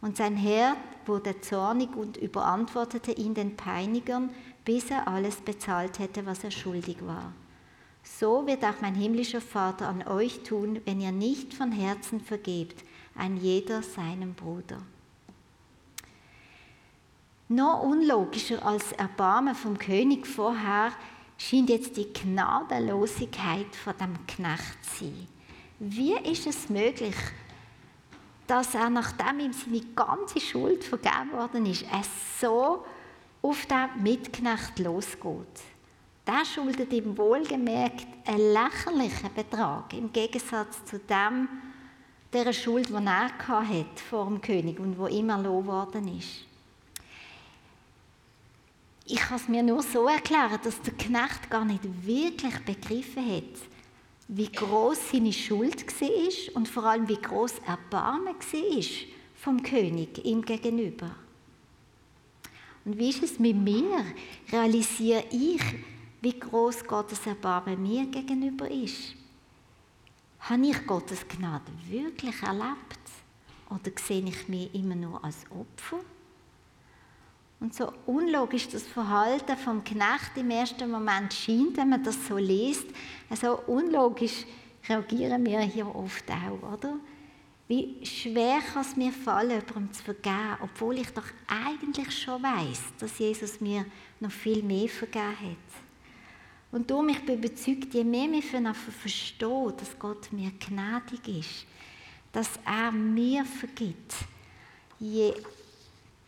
Und 0.00 0.16
sein 0.16 0.36
Herr 0.36 0.76
wurde 1.06 1.40
zornig 1.40 1.96
und 1.96 2.16
überantwortete 2.16 3.12
ihn 3.12 3.34
den 3.34 3.56
Peinigern, 3.56 4.30
bis 4.64 4.90
er 4.90 5.08
alles 5.08 5.36
bezahlt 5.36 5.98
hätte, 5.98 6.26
was 6.26 6.44
er 6.44 6.50
schuldig 6.50 6.98
war. 7.06 7.32
So 8.04 8.46
wird 8.46 8.64
auch 8.64 8.80
mein 8.80 8.94
himmlischer 8.94 9.40
Vater 9.40 9.88
an 9.88 10.06
euch 10.06 10.42
tun, 10.42 10.80
wenn 10.84 11.00
ihr 11.00 11.12
nicht 11.12 11.54
von 11.54 11.72
Herzen 11.72 12.20
vergebt, 12.20 12.84
ein 13.14 13.36
jeder 13.36 13.82
seinem 13.82 14.34
Bruder. 14.34 14.78
Noch 17.54 17.82
unlogischer 17.82 18.64
als 18.64 18.92
Erbarmen 18.92 19.54
vom 19.54 19.76
König 19.76 20.26
vorher 20.26 20.90
scheint 21.36 21.68
jetzt 21.68 21.98
die 21.98 22.10
Gnadenlosigkeit 22.10 23.76
von 23.76 23.92
dem 24.00 24.26
Knecht 24.26 24.82
zu 24.82 25.04
sein. 25.04 25.28
Wie 25.78 26.14
ist 26.14 26.46
es 26.46 26.70
möglich, 26.70 27.14
dass 28.46 28.74
er, 28.74 28.88
nachdem 28.88 29.40
ihm 29.40 29.52
seine 29.52 29.82
ganze 29.94 30.40
Schuld 30.40 30.82
vergeben 30.82 31.32
worden 31.32 31.66
ist, 31.66 31.82
es 31.82 32.40
so 32.40 32.86
auf 33.42 33.66
den 33.66 34.02
Mitknecht 34.02 34.78
losgeht? 34.78 35.60
Der 36.26 36.46
schuldet 36.46 36.90
ihm 36.94 37.18
wohlgemerkt 37.18 38.06
einen 38.24 38.54
lächerlichen 38.54 39.34
Betrag 39.34 39.92
im 39.92 40.10
Gegensatz 40.10 40.82
zu 40.86 40.98
dem, 41.00 41.48
der 42.32 42.50
Schuld, 42.54 42.88
die 42.88 42.94
er 42.94 43.28
hatte 43.46 44.02
vor 44.08 44.24
dem 44.24 44.40
König 44.40 44.80
und 44.80 44.98
wo 44.98 45.04
immer 45.04 45.34
erlogen 45.34 45.66
worden 45.66 46.16
ist. 46.16 46.46
Ich 49.12 49.18
kann 49.18 49.36
es 49.36 49.46
mir 49.46 49.62
nur 49.62 49.82
so 49.82 50.08
erklären, 50.08 50.58
dass 50.64 50.80
der 50.80 50.94
Knecht 50.94 51.50
gar 51.50 51.66
nicht 51.66 51.82
wirklich 52.06 52.58
begriffen 52.60 53.30
hat, 53.30 53.60
wie 54.26 54.50
groß 54.50 55.10
seine 55.12 55.34
Schuld 55.34 55.84
war 56.00 56.56
und 56.56 56.66
vor 56.66 56.84
allem 56.84 57.06
wie 57.06 57.20
groß 57.20 57.58
Erbarmen 57.66 58.34
war 58.34 58.82
vom 59.34 59.62
König 59.62 60.24
ihm 60.24 60.40
gegenüber. 60.40 61.14
Und 62.86 62.96
wie 62.96 63.10
ist 63.10 63.22
es 63.22 63.38
mit 63.38 63.54
mir? 63.54 64.02
Realisiere 64.50 65.24
ich, 65.30 65.60
wie 66.22 66.40
groß 66.40 66.82
Gottes 66.86 67.26
Erbarmen 67.26 67.82
mir 67.82 68.06
gegenüber 68.06 68.70
ist? 68.70 69.14
Habe 70.40 70.68
ich 70.68 70.86
Gottes 70.86 71.28
Gnade 71.28 71.70
wirklich 71.86 72.42
erlebt? 72.42 73.10
Oder 73.68 73.92
sehe 74.02 74.24
ich 74.24 74.48
mich 74.48 74.74
immer 74.74 74.94
nur 74.94 75.22
als 75.22 75.44
Opfer? 75.50 76.00
Und 77.62 77.76
so 77.76 77.92
unlogisch 78.06 78.68
das 78.70 78.82
Verhalten 78.82 79.56
vom 79.56 79.84
Knecht 79.84 80.32
im 80.34 80.50
ersten 80.50 80.90
Moment 80.90 81.32
scheint, 81.32 81.76
wenn 81.76 81.90
man 81.90 82.02
das 82.02 82.26
so 82.26 82.36
liest, 82.36 82.88
so 83.40 83.56
unlogisch 83.68 84.44
reagieren 84.88 85.46
wir 85.46 85.60
hier 85.60 85.86
oft 85.94 86.28
auch, 86.28 86.72
oder? 86.72 86.94
Wie 87.68 88.04
schwer 88.04 88.58
kann 88.58 88.82
es 88.82 88.96
mir 88.96 89.12
fallen, 89.12 89.62
jemandem 89.64 89.92
zu 89.92 90.02
vergeben, 90.02 90.56
obwohl 90.60 90.98
ich 90.98 91.10
doch 91.10 91.26
eigentlich 91.46 92.10
schon 92.18 92.42
weiß, 92.42 92.80
dass 92.98 93.20
Jesus 93.20 93.60
mir 93.60 93.86
noch 94.18 94.32
viel 94.32 94.64
mehr 94.64 94.88
vergeben 94.88 95.30
hat. 95.30 95.82
Und 96.72 96.90
darum, 96.90 97.10
ich 97.10 97.24
bin 97.24 97.38
überzeugt, 97.38 97.94
je 97.94 98.02
mehr 98.02 98.28
wir 98.32 98.74
verstehen, 98.74 99.72
dass 99.76 99.96
Gott 100.00 100.32
mir 100.32 100.50
gnädig 100.58 101.38
ist, 101.38 101.66
dass 102.32 102.50
er 102.66 102.90
mir 102.90 103.44
vergibt, 103.44 104.16
je 104.98 105.32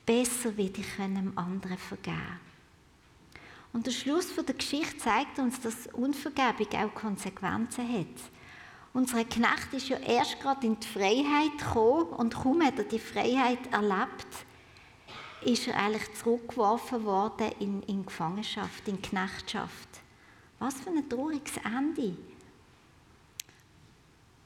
besser 0.06 0.52
ich 0.56 0.98
einem 0.98 1.36
anderen 1.36 1.78
vergeben. 1.78 2.40
Und 3.72 3.86
der 3.86 3.90
Schluss 3.90 4.34
der 4.34 4.54
Geschichte 4.54 4.98
zeigt 4.98 5.38
uns, 5.38 5.60
dass 5.60 5.88
Unvergebung 5.92 6.68
auch 6.74 6.94
Konsequenzen 6.94 7.92
hat. 7.92 8.30
Unser 8.92 9.24
Knecht 9.24 9.72
ist 9.72 9.88
ja 9.88 9.96
erst 9.96 10.38
gerade 10.40 10.64
in 10.68 10.78
die 10.78 10.86
Freiheit 10.86 11.58
gekommen 11.58 12.10
und 12.10 12.34
kaum 12.34 12.62
hat 12.62 12.78
er 12.78 12.84
die 12.84 13.00
Freiheit 13.00 13.72
erlebt, 13.72 14.28
ist 15.44 15.66
er 15.66 15.76
eigentlich 15.76 16.14
zurückgeworfen 16.14 17.04
worden 17.04 17.50
in, 17.58 17.82
in 17.82 18.06
Gefangenschaft, 18.06 18.86
in 18.86 19.02
Knechtschaft. 19.02 19.88
Was 20.60 20.74
für 20.74 20.90
ein 20.90 21.08
trauriges 21.08 21.56
Ende. 21.64 22.16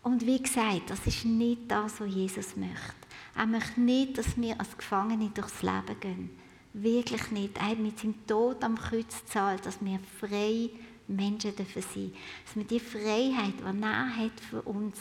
Und 0.03 0.25
wie 0.25 0.43
gesagt, 0.43 0.89
das 0.89 1.07
ist 1.07 1.27
nicht 1.27 1.71
das, 1.71 2.01
was 2.01 2.09
Jesus 2.09 2.57
möchte. 2.57 3.08
Er 3.39 3.47
möchte 3.47 3.81
nicht, 3.81 4.19
dass 4.19 4.37
wir 4.37 4.59
als 4.59 4.77
Gefangene 4.77 5.31
durchs 5.31 5.63
Leben 5.63 6.01
gehen. 6.01 6.31
Wirklich 6.73 7.31
nicht. 7.31 7.57
Er 7.57 7.69
hat 7.69 7.79
mit 7.79 7.97
seinem 7.97 8.27
Tod 8.27 8.65
am 8.65 8.77
Kreuz 8.77 9.21
gezahlt, 9.21 9.65
dass 9.65 9.81
wir 9.81 10.01
frei 10.19 10.71
Menschen 11.07 11.55
dürfen 11.55 11.83
sein 11.83 12.13
Dass 12.45 12.57
wir 12.57 12.65
die 12.65 12.81
Freiheit, 12.81 13.55
die 13.61 13.83
er 13.83 14.17
hat 14.17 14.41
für 14.41 14.61
uns, 14.63 14.99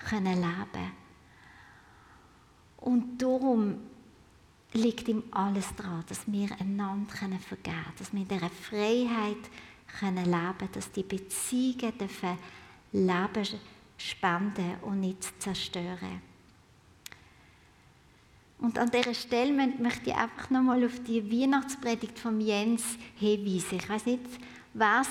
können 0.00 0.34
leben 0.34 0.90
Und 2.78 3.22
darum 3.22 3.76
liegt 4.72 5.06
ihm 5.06 5.22
alles 5.30 5.72
daran, 5.76 6.02
dass 6.08 6.26
wir 6.26 6.50
einander 6.60 7.14
vergeben 7.38 7.38
können, 7.62 7.92
dass 7.98 8.12
wir 8.12 8.20
in 8.20 8.28
dieser 8.28 8.50
Freiheit 8.50 9.50
können 10.00 10.24
leben 10.24 10.72
dass 10.72 10.90
die 10.90 11.04
Beziehungen 11.04 11.96
dürfen 11.98 12.36
Leben 12.90 13.46
spenden 13.96 14.74
und 14.82 15.00
nicht 15.00 15.40
zerstören. 15.40 16.35
Und 18.58 18.78
an 18.78 18.90
dieser 18.90 19.14
Stelle 19.14 19.52
möchte 19.52 20.10
ich 20.10 20.16
einfach 20.16 20.50
nochmal 20.50 20.84
auf 20.84 20.98
die 21.06 21.30
Weihnachtspredigt 21.30 22.18
von 22.18 22.40
Jens 22.40 22.82
hinweisen. 23.16 23.78
Ich 23.78 23.88
weiß 23.88 24.06
nicht, 24.06 24.22
wer 24.72 25.02
es 25.02 25.08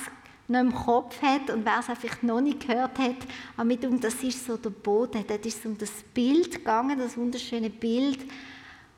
noch 0.48 0.60
im 0.60 0.74
Kopf 0.74 1.22
hat 1.22 1.50
und 1.50 1.66
wer 1.66 1.80
es 1.80 1.90
einfach 1.90 2.22
noch 2.22 2.42
nicht 2.42 2.68
gehört 2.68 2.98
hat, 3.00 3.16
aber 3.56 3.66
mit 3.66 3.86
um 3.86 4.00
das 4.00 4.16
ist 4.24 4.46
so 4.46 4.58
der 4.58 4.70
Boden. 4.70 5.24
Dort 5.28 5.46
ist 5.46 5.60
es 5.60 5.66
um 5.66 5.78
das 5.78 5.92
Bild 6.14 6.52
gegangen, 6.52 6.98
das 6.98 7.18
wunderschöne 7.18 7.70
Bild, 7.70 8.20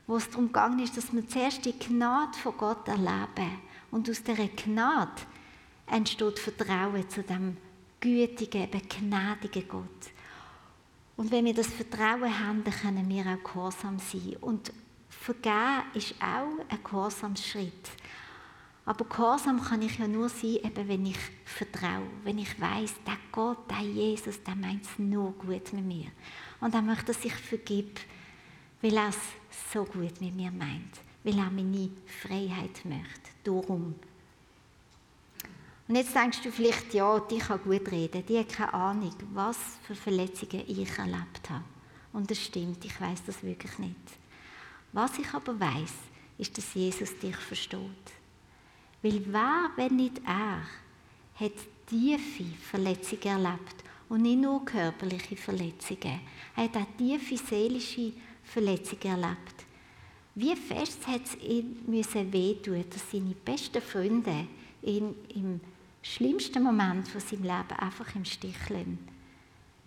wo 0.06 0.16
es 0.16 0.28
darum 0.28 0.46
gegangen 0.46 0.80
ist, 0.80 0.96
dass 0.96 1.12
wir 1.12 1.26
zuerst 1.26 1.64
die 1.64 1.78
Gnade 1.78 2.36
von 2.38 2.56
Gott 2.56 2.88
erleben. 2.88 3.60
Und 3.90 4.08
aus 4.10 4.22
dieser 4.22 4.48
Gnade 4.48 5.22
entsteht 5.86 6.38
Vertrauen 6.38 7.08
zu 7.08 7.22
dem 7.22 7.56
gütigen, 8.00 8.68
gnädigen 8.70 9.68
Gott. 9.68 10.17
Und 11.18 11.32
wenn 11.32 11.46
wir 11.46 11.54
das 11.54 11.66
Vertrauen 11.66 12.46
haben, 12.46 12.62
dann 12.62 12.72
können 12.72 13.08
wir 13.08 13.26
auch 13.26 13.42
gehorsam 13.42 13.98
sein. 13.98 14.36
Und 14.40 14.72
vergeben 15.08 15.82
ist 15.92 16.14
auch 16.22 16.64
ein 16.68 16.78
Gehorsamsschritt. 16.84 17.90
Aber 18.84 19.04
Gehorsam 19.04 19.60
kann 19.60 19.82
ich 19.82 19.98
ja 19.98 20.06
nur 20.06 20.28
sein, 20.28 20.60
eben 20.62 20.88
wenn 20.88 21.06
ich 21.06 21.18
vertraue, 21.44 22.06
wenn 22.22 22.38
ich 22.38 22.58
weiß, 22.60 22.94
der 23.04 23.16
Gott, 23.32 23.68
der 23.68 23.80
Jesus, 23.80 24.40
der 24.44 24.54
meint 24.54 24.84
es 24.84 24.96
nur 24.96 25.32
gut 25.32 25.72
mit 25.72 25.84
mir. 25.84 26.06
Und 26.60 26.72
er 26.72 26.82
möchte, 26.82 27.06
dass 27.06 27.24
ich 27.24 27.34
vergib, 27.34 27.98
weil 28.80 28.96
er 28.96 29.08
es 29.08 29.18
so 29.72 29.84
gut 29.84 30.20
mit 30.20 30.36
mir 30.36 30.52
meint, 30.52 31.00
weil 31.24 31.36
er 31.36 31.50
meine 31.50 31.90
Freiheit 32.22 32.84
möchte. 32.84 33.30
Darum 33.42 33.96
und 35.88 35.96
jetzt 35.96 36.14
denkst 36.14 36.42
du 36.42 36.52
vielleicht, 36.52 36.92
ja, 36.92 37.18
die 37.18 37.38
kann 37.38 37.62
gut 37.62 37.90
reden, 37.90 38.24
die 38.26 38.38
hat 38.38 38.50
keine 38.50 38.74
Ahnung, 38.74 39.14
was 39.32 39.56
für 39.86 39.94
Verletzungen 39.94 40.64
ich 40.66 40.98
erlebt 40.98 41.48
habe. 41.48 41.64
Und 42.12 42.30
das 42.30 42.38
stimmt, 42.38 42.84
ich 42.84 43.00
weiß 43.00 43.24
das 43.26 43.42
wirklich 43.42 43.78
nicht. 43.78 43.96
Was 44.92 45.18
ich 45.18 45.32
aber 45.32 45.58
weiß, 45.58 45.92
ist, 46.36 46.56
dass 46.58 46.74
Jesus 46.74 47.18
dich 47.18 47.36
versteht. 47.36 47.80
Weil 49.02 49.22
wer, 49.26 49.70
wenn 49.76 49.96
nicht 49.96 50.20
er, 50.26 50.62
hat 51.40 51.52
tiefe 51.86 52.44
Verletzungen 52.70 53.44
erlebt 53.44 53.76
und 54.08 54.22
nicht 54.22 54.40
nur 54.40 54.64
körperliche 54.64 55.36
Verletzungen. 55.36 56.20
Er 56.56 56.64
hat 56.64 56.76
auch 56.76 56.96
tiefe 56.98 57.36
seelische 57.36 58.12
Verletzungen 58.44 59.22
erlebt. 59.22 59.64
Wie 60.34 60.54
fest 60.54 61.06
hat 61.06 61.22
es 61.24 61.34
ihm 61.36 61.76
wehtun, 62.32 62.84
dass 62.90 63.10
seine 63.10 63.34
besten 63.34 63.82
Freunde 63.82 64.46
ihn 64.82 65.14
im 65.34 65.60
schlimmsten 66.08 66.62
Moment 66.62 67.06
von 67.08 67.20
seinem 67.20 67.42
Leben 67.42 67.78
einfach 67.78 68.14
im 68.14 68.24
Stich 68.24 68.68
lassen. 68.68 68.98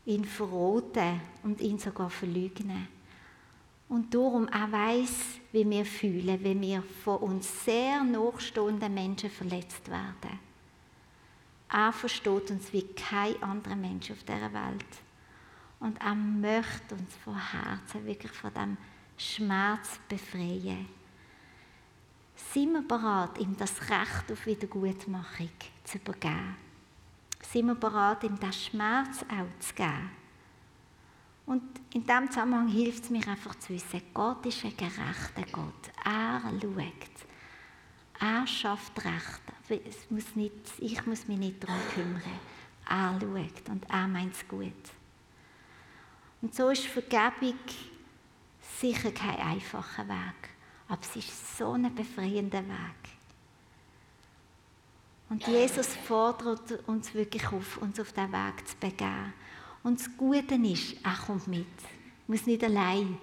Ihn 0.06 0.26
verroten 0.26 1.20
und 1.44 1.62
ihn 1.62 1.80
sogar 1.80 2.10
verleugnen. 2.10 2.88
Und 3.90 4.14
darum 4.14 4.48
auch 4.50 4.72
weiss, 4.72 5.40
wie 5.52 5.70
wir 5.70 5.86
fühlen, 5.86 6.44
wenn 6.44 6.62
wir 6.62 6.82
von 7.04 7.18
uns 7.18 7.66
sehr 7.66 8.04
nachstehenden 8.04 8.94
Menschen 8.94 9.30
verletzt 9.30 9.90
werden. 9.90 10.40
Er 11.70 11.92
versteht 11.92 12.52
uns 12.52 12.72
wie 12.72 12.84
kein 12.84 13.42
anderer 13.44 13.76
Mensch 13.76 14.12
auf 14.12 14.24
dieser 14.24 14.54
Welt. 14.54 14.86
Und 15.80 16.00
er 16.02 16.16
möchte 16.16 16.96
uns 16.96 17.16
von 17.24 17.36
Herzen 17.36 18.06
wirklich 18.06 18.32
von 18.32 18.54
dem 18.54 18.78
Schmerz 19.18 20.00
befreien. 20.08 20.88
Sind 22.54 22.74
wir 22.74 22.82
bereit, 22.82 23.38
ihm 23.40 23.56
das 23.58 23.82
Recht 23.90 24.32
auf 24.32 24.46
Wiedergutmachung 24.46 25.50
zu 25.84 25.98
übergeben? 25.98 26.56
Sind 27.42 27.68
wir 27.68 27.76
bereit, 27.76 28.24
ihm 28.24 28.40
das 28.40 28.66
Schmerz 28.66 29.24
auch 29.24 29.60
zu 29.60 29.74
geben? 29.74 30.12
Und 31.46 31.64
in 31.94 32.06
diesem 32.06 32.30
Zusammenhang 32.30 32.68
hilft 32.68 33.06
es 33.06 33.10
mir 33.10 33.28
einfach 33.28 33.56
zu 33.56 33.74
wissen, 33.74 34.02
Gott 34.14 34.46
ist 34.46 34.64
ein 34.64 34.76
gerechter 34.78 35.52
Gott. 35.52 35.92
Er 36.06 36.42
schaut. 36.62 37.12
Er 38.20 38.48
schafft 38.48 39.04
Recht. 39.04 39.42
Es 39.88 40.10
muss 40.10 40.36
nicht, 40.36 40.54
ich 40.78 41.06
muss 41.06 41.28
mich 41.28 41.38
nicht 41.38 41.64
darum 41.64 41.80
kümmern. 41.94 42.22
Er 42.88 43.20
schaut 43.20 43.70
und 43.70 43.90
er 43.90 44.08
meint 44.08 44.36
es 44.36 44.48
gut. 44.48 44.72
Und 46.42 46.56
so 46.56 46.70
ist 46.70 46.86
Vergebung 46.86 47.56
sicher 48.80 49.12
kein 49.12 49.40
einfacher 49.40 50.08
Weg, 50.08 50.50
aber 50.92 51.00
es 51.04 51.16
ist 51.16 51.58
so 51.58 51.72
ein 51.72 51.96
befreiender 51.96 52.60
Weg. 52.60 53.12
Und 55.30 55.48
Jesus 55.48 55.88
fordert 56.06 56.86
uns 56.86 57.14
wirklich 57.14 57.46
auf, 57.46 57.78
uns 57.78 57.98
auf 57.98 58.12
diesen 58.12 58.34
Weg 58.34 58.68
zu 58.68 58.76
begeben. 58.76 59.34
Und 59.84 60.02
das 60.02 60.10
Gute 60.18 60.56
ist, 60.56 60.98
er 61.02 61.16
kommt 61.26 61.48
mit. 61.48 61.66
Ich 62.24 62.28
muss 62.28 62.46
nicht 62.46 62.62
allein 62.62 63.18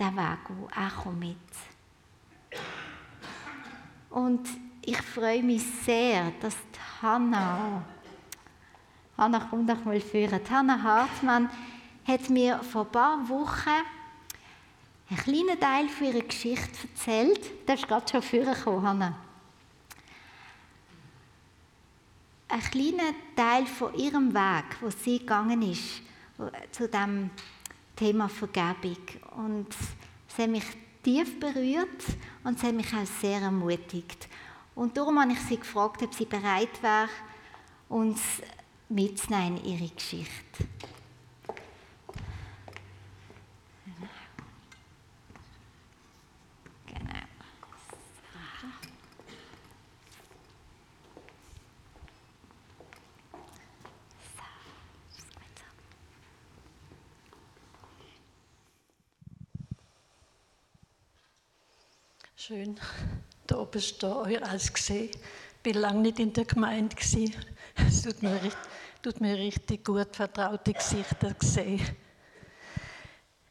diesen 0.00 0.16
Weg 0.16 0.38
gehen, 0.46 0.68
er 0.74 0.90
kommt 0.90 1.20
mit. 1.20 1.36
Und 4.08 4.48
ich 4.86 5.02
freue 5.02 5.42
mich 5.42 5.62
sehr, 5.84 6.32
dass 6.40 6.56
Hanna, 7.02 7.84
Hanna 9.18 9.40
kommt 9.50 9.68
doch 9.68 9.84
mal 9.84 10.00
führen, 10.00 10.40
Hanna 10.48 10.82
Hartmann 10.82 11.50
hat 12.06 12.30
mir 12.30 12.58
vor 12.60 12.86
ein 12.86 12.90
paar 12.90 13.28
Wochen 13.28 13.84
einen 15.10 15.18
kleinen 15.18 15.60
Teil 15.60 15.88
von 15.88 16.06
ihrer 16.06 16.24
Geschichte 16.24 16.88
erzählt. 16.88 17.66
Da 17.66 17.74
ist 17.74 17.86
gerade 17.86 18.08
schon 18.10 18.22
vorgekommen, 18.22 18.82
Hanna. 18.82 19.18
Ein 22.48 22.60
kleiner 22.60 23.14
Teil 23.34 23.66
von 23.66 23.94
ihrem 23.94 24.32
Weg, 24.32 24.64
wo 24.80 24.90
sie 24.90 25.18
gegangen 25.18 25.62
ist, 25.62 26.02
zu 26.72 26.88
dem 26.88 27.30
Thema 27.96 28.28
Vergebung. 28.28 28.96
Und 29.36 29.68
es 30.28 30.38
hat 30.38 30.50
mich 30.50 30.64
tief 31.02 31.38
berührt 31.38 32.04
und 32.44 32.56
es 32.56 32.62
hat 32.62 32.74
mich 32.74 32.92
auch 32.94 33.06
sehr 33.20 33.40
ermutigt. 33.40 34.28
Und 34.74 34.96
darum 34.96 35.20
habe 35.20 35.32
ich 35.32 35.40
sie 35.40 35.58
gefragt, 35.58 36.02
ob 36.02 36.14
sie 36.14 36.24
bereit 36.24 36.82
wäre, 36.82 37.08
uns 37.88 38.20
mitzunehmen 38.88 39.58
in 39.58 39.78
ihre 39.78 39.88
Geschichte. 39.88 40.66
Schön, 62.36 62.80
da 63.46 63.58
oben 63.58 63.80
da 64.00 64.16
euch 64.16 64.42
alles 64.42 64.72
gesehen. 64.72 65.10
Ich 65.62 65.74
war 65.74 65.80
lange 65.80 66.00
nicht 66.00 66.18
in 66.18 66.32
der 66.32 66.44
Gemeinde. 66.44 66.96
Es 66.96 68.02
tut 68.02 68.22
mir, 68.22 68.40
tut 69.02 69.20
mir 69.20 69.36
richtig 69.36 69.84
gut, 69.84 70.16
vertraute 70.16 70.72
Gesichter 70.72 71.32
gesehen. 71.32 71.96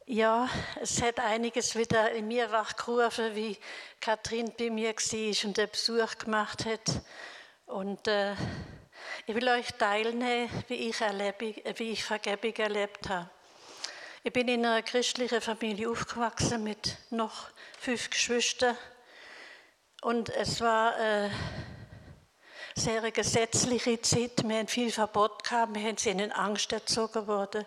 Ja, 0.06 0.50
es 0.82 1.02
hat 1.02 1.18
einiges 1.22 1.78
wieder 1.78 2.12
in 2.12 2.28
mir 2.28 2.52
wachgerufen, 2.52 3.34
wie 3.36 3.58
Kathrin 4.02 4.52
bei 4.58 4.70
mir 4.70 4.94
war 4.94 5.46
und 5.48 5.58
den 5.58 5.70
Besuch 5.70 6.18
gemacht 6.18 6.66
hat. 6.66 7.02
Und 7.68 8.06
äh, 8.10 8.34
ich 9.26 9.34
will 9.34 9.48
euch 9.48 9.72
teilnehmen, 9.72 10.50
wie 10.68 10.90
ich, 10.90 11.00
erlebe, 11.00 11.56
wie 11.78 11.92
ich 11.92 12.04
Vergebung 12.04 12.54
erlebt 12.58 13.08
habe. 13.08 13.30
Ich 14.26 14.32
bin 14.32 14.48
in 14.48 14.66
einer 14.66 14.82
christlichen 14.82 15.42
Familie 15.42 15.90
aufgewachsen 15.90 16.64
mit 16.64 16.96
noch 17.10 17.50
fünf 17.78 18.10
Geschwistern. 18.10 18.78
Und 20.02 20.30
es 20.30 20.62
war 20.62 20.96
eine 20.96 21.30
sehr 22.74 23.12
gesetzliche 23.12 24.02
Zeit. 24.02 24.48
Wir 24.48 24.60
haben 24.60 24.70
viel 24.70 24.94
Verbot 24.94 25.44
gehabt, 25.44 25.76
wir 25.76 25.84
haben 25.84 25.98
sie 25.98 26.12
in 26.12 26.32
Angst 26.32 26.72
erzogen 26.72 27.28
worden. 27.28 27.66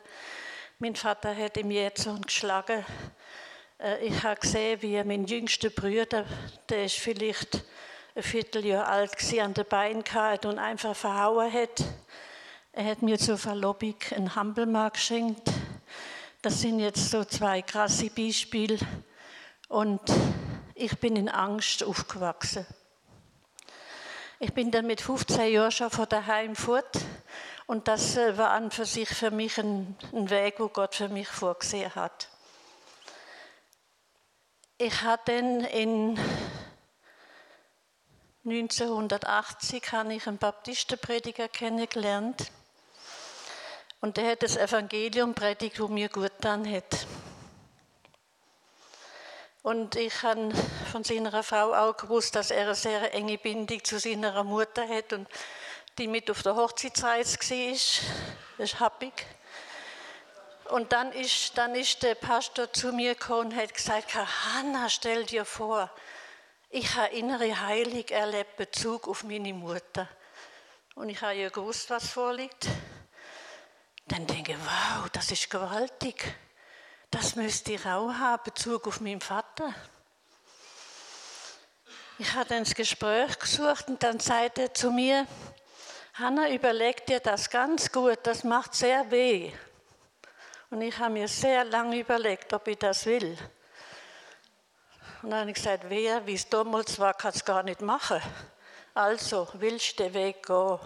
Mein 0.78 0.96
Vater 0.96 1.36
hat 1.36 1.58
ihm 1.58 1.70
jetzt 1.70 2.08
geschlagen. 2.24 2.86
Äh, 3.78 4.06
ich 4.06 4.22
habe 4.22 4.40
gesehen, 4.40 4.80
wie 4.80 5.04
mein 5.04 5.26
jüngster 5.26 5.68
Bruder, 5.68 6.24
der 6.70 6.86
ist 6.86 6.96
vielleicht 6.96 7.66
ein 8.14 8.22
Vierteljahr 8.22 8.88
alt 8.88 9.12
war, 9.12 9.44
an 9.44 9.52
den 9.52 9.66
Beinen 9.66 10.04
hatte 10.10 10.48
und 10.48 10.58
einfach 10.58 10.96
verhauen 10.96 11.52
hat. 11.52 11.84
Er 12.72 12.86
hat 12.86 13.02
mir 13.02 13.18
zur 13.18 13.36
Verlobung 13.36 13.96
einen 14.10 14.34
Hampelmark 14.34 14.94
geschenkt. 14.94 15.50
Das 16.46 16.60
sind 16.60 16.78
jetzt 16.78 17.10
so 17.10 17.24
zwei 17.24 17.60
krasse 17.60 18.08
Beispiele. 18.08 18.78
Und 19.66 20.00
ich 20.76 20.96
bin 21.00 21.16
in 21.16 21.28
Angst 21.28 21.82
aufgewachsen. 21.82 22.64
Ich 24.38 24.54
bin 24.54 24.70
dann 24.70 24.86
mit 24.86 25.00
15 25.00 25.52
Jahren 25.52 25.72
schon 25.72 25.90
von 25.90 26.08
daheim 26.08 26.54
fort. 26.54 27.00
Und 27.66 27.88
das 27.88 28.16
äh, 28.16 28.38
war 28.38 28.50
an 28.50 28.70
für 28.70 28.84
sich 28.84 29.08
für 29.08 29.32
mich 29.32 29.58
ein, 29.58 29.96
ein 30.12 30.30
Weg, 30.30 30.60
wo 30.60 30.68
Gott 30.68 30.94
für 30.94 31.08
mich 31.08 31.26
vorgesehen 31.26 31.92
hat. 31.96 32.28
Ich 34.78 35.02
hatte 35.02 35.32
dann 35.32 35.64
in 35.64 36.16
1980 38.44 39.82
habe 39.90 40.14
ich 40.14 40.28
einen 40.28 40.38
Baptistenprediger 40.38 41.48
kennengelernt. 41.48 42.52
Und 44.00 44.16
der 44.16 44.32
hat 44.32 44.42
das 44.42 44.56
Evangelium 44.56 45.34
predigt, 45.34 45.80
wo 45.80 45.88
mir 45.88 46.08
gut 46.08 46.32
getan 46.36 46.70
hat. 46.70 47.06
Und 49.62 49.96
ich 49.96 50.22
habe 50.22 50.52
von 50.92 51.02
seiner 51.02 51.42
Frau 51.42 51.74
auch 51.74 51.96
gewusst, 51.96 52.36
dass 52.36 52.52
er 52.52 52.66
eine 52.66 52.74
sehr 52.76 53.12
enge 53.12 53.36
Bindung 53.36 53.82
zu 53.82 53.98
seiner 53.98 54.44
Mutter 54.44 54.86
hat 54.88 55.12
und 55.12 55.26
die 55.98 56.06
mit 56.06 56.30
auf 56.30 56.42
der 56.42 56.54
Hochzeitsreise 56.54 57.38
war. 57.40 57.72
Das 58.58 58.72
ist 58.72 58.80
happig. 58.80 59.26
Und 60.70 60.92
dann 60.92 61.10
ist, 61.12 61.58
dann 61.58 61.74
ist 61.74 62.02
der 62.02 62.14
Pastor 62.14 62.72
zu 62.72 62.92
mir 62.92 63.14
gekommen 63.14 63.52
und 63.52 63.56
hat 63.56 63.74
gesagt, 63.74 64.14
Hanna, 64.14 64.88
stell 64.88 65.24
dir 65.24 65.44
vor, 65.44 65.90
ich 66.70 66.94
habe 66.94 67.14
innere 67.14 67.60
Heilig 67.60 68.10
erlebt, 68.10 68.56
Bezug 68.56 69.08
auf 69.08 69.24
meine 69.24 69.52
Mutter. 69.52 70.08
Und 70.94 71.08
ich 71.08 71.20
habe 71.22 71.34
ja 71.34 71.48
gewusst, 71.48 71.90
was 71.90 72.08
vorliegt 72.08 72.68
dann 74.06 74.26
denke 74.26 74.52
ich, 74.52 74.58
wow, 74.58 75.08
das 75.10 75.30
ist 75.32 75.50
gewaltig. 75.50 76.34
Das 77.10 77.36
müsste 77.36 77.72
ich 77.72 77.84
auch 77.86 78.12
haben, 78.12 78.42
Bezug 78.44 78.86
auf 78.86 79.00
meinen 79.00 79.20
Vater. 79.20 79.74
Ich 82.18 82.32
habe 82.32 82.48
dann 82.48 82.64
das 82.64 82.74
Gespräch 82.74 83.38
gesucht 83.38 83.88
und 83.88 84.02
dann 84.02 84.20
sagte 84.20 84.62
er 84.62 84.74
zu 84.74 84.90
mir, 84.90 85.26
Hanna, 86.14 86.50
überleg 86.50 87.04
dir 87.04 87.20
das 87.20 87.50
ganz 87.50 87.92
gut, 87.92 88.18
das 88.22 88.42
macht 88.42 88.74
sehr 88.74 89.10
weh. 89.10 89.52
Und 90.70 90.80
ich 90.80 90.98
habe 90.98 91.12
mir 91.12 91.28
sehr 91.28 91.64
lange 91.64 91.98
überlegt, 91.98 92.52
ob 92.52 92.66
ich 92.68 92.78
das 92.78 93.04
will. 93.04 93.36
Und 95.22 95.30
dann 95.30 95.40
habe 95.40 95.50
ich 95.50 95.56
gesagt, 95.56 95.84
wer, 95.88 96.26
wie 96.26 96.34
es 96.34 96.48
damals 96.48 96.98
war, 96.98 97.12
kann 97.12 97.32
es 97.34 97.44
gar 97.44 97.62
nicht 97.62 97.80
machen. 97.82 98.20
Also, 98.94 99.48
willst 99.54 99.98
du 99.98 100.04
den 100.04 100.14
Weg 100.14 100.46
gehen? 100.46 100.78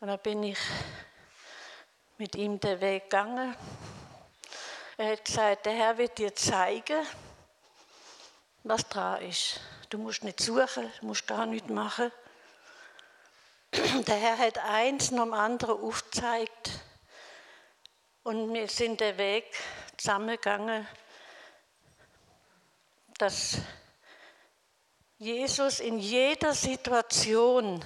Und 0.00 0.08
dann 0.08 0.18
bin 0.20 0.42
ich 0.42 0.58
mit 2.18 2.36
ihm 2.36 2.60
den 2.60 2.80
Weg 2.80 3.04
gegangen. 3.04 3.56
Er 4.96 5.12
hat 5.12 5.24
gesagt, 5.24 5.66
der 5.66 5.72
Herr 5.72 5.98
wird 5.98 6.18
dir 6.18 6.34
zeigen, 6.34 7.04
was 8.62 8.88
dran 8.88 9.22
ist. 9.22 9.60
Du 9.90 9.98
musst 9.98 10.22
nicht 10.22 10.40
suchen, 10.40 10.90
du 11.00 11.06
musst 11.06 11.26
gar 11.26 11.46
nichts 11.46 11.68
machen. 11.68 12.12
Der 14.06 14.16
Herr 14.16 14.38
hat 14.38 14.58
eins 14.58 15.10
nach 15.10 15.24
dem 15.24 15.34
anderen 15.34 15.82
aufgezeigt 15.82 16.70
und 18.22 18.54
wir 18.54 18.68
sind 18.68 19.00
den 19.00 19.18
Weg 19.18 19.44
zusammengegangen, 19.96 20.86
dass 23.18 23.58
Jesus 25.18 25.80
in 25.80 25.98
jeder 25.98 26.54
Situation 26.54 27.84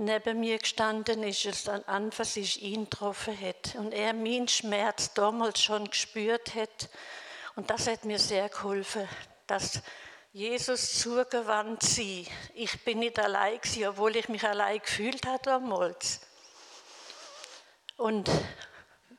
neben 0.00 0.40
mir 0.40 0.58
gestanden 0.58 1.22
ist, 1.22 1.68
dann 1.68 1.84
an 1.84 2.10
für 2.10 2.24
sich 2.24 2.62
ihn 2.62 2.88
getroffen 2.88 3.38
hat 3.38 3.74
und 3.76 3.92
er 3.92 4.14
meinen 4.14 4.48
Schmerz 4.48 5.12
damals 5.12 5.62
schon 5.62 5.90
gespürt 5.90 6.54
hat. 6.54 6.88
Und 7.54 7.68
das 7.68 7.86
hat 7.86 8.06
mir 8.06 8.18
sehr 8.18 8.48
geholfen, 8.48 9.06
dass 9.46 9.82
Jesus 10.32 10.98
zugewandt 11.00 11.82
sie. 11.82 12.26
Ich 12.54 12.82
bin 12.82 13.00
nicht 13.00 13.18
allein 13.18 13.60
gewesen, 13.60 13.88
obwohl 13.88 14.16
ich 14.16 14.28
mich 14.30 14.42
allein 14.42 14.78
gefühlt 14.78 15.26
habe 15.26 15.42
damals. 15.42 16.22
Und 17.98 18.30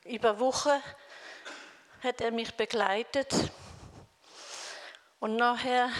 über 0.04 0.40
Wochen 0.40 0.82
hat 2.02 2.20
er 2.20 2.32
mich 2.32 2.54
begleitet. 2.54 3.32
Und 5.20 5.36
nachher 5.36 5.90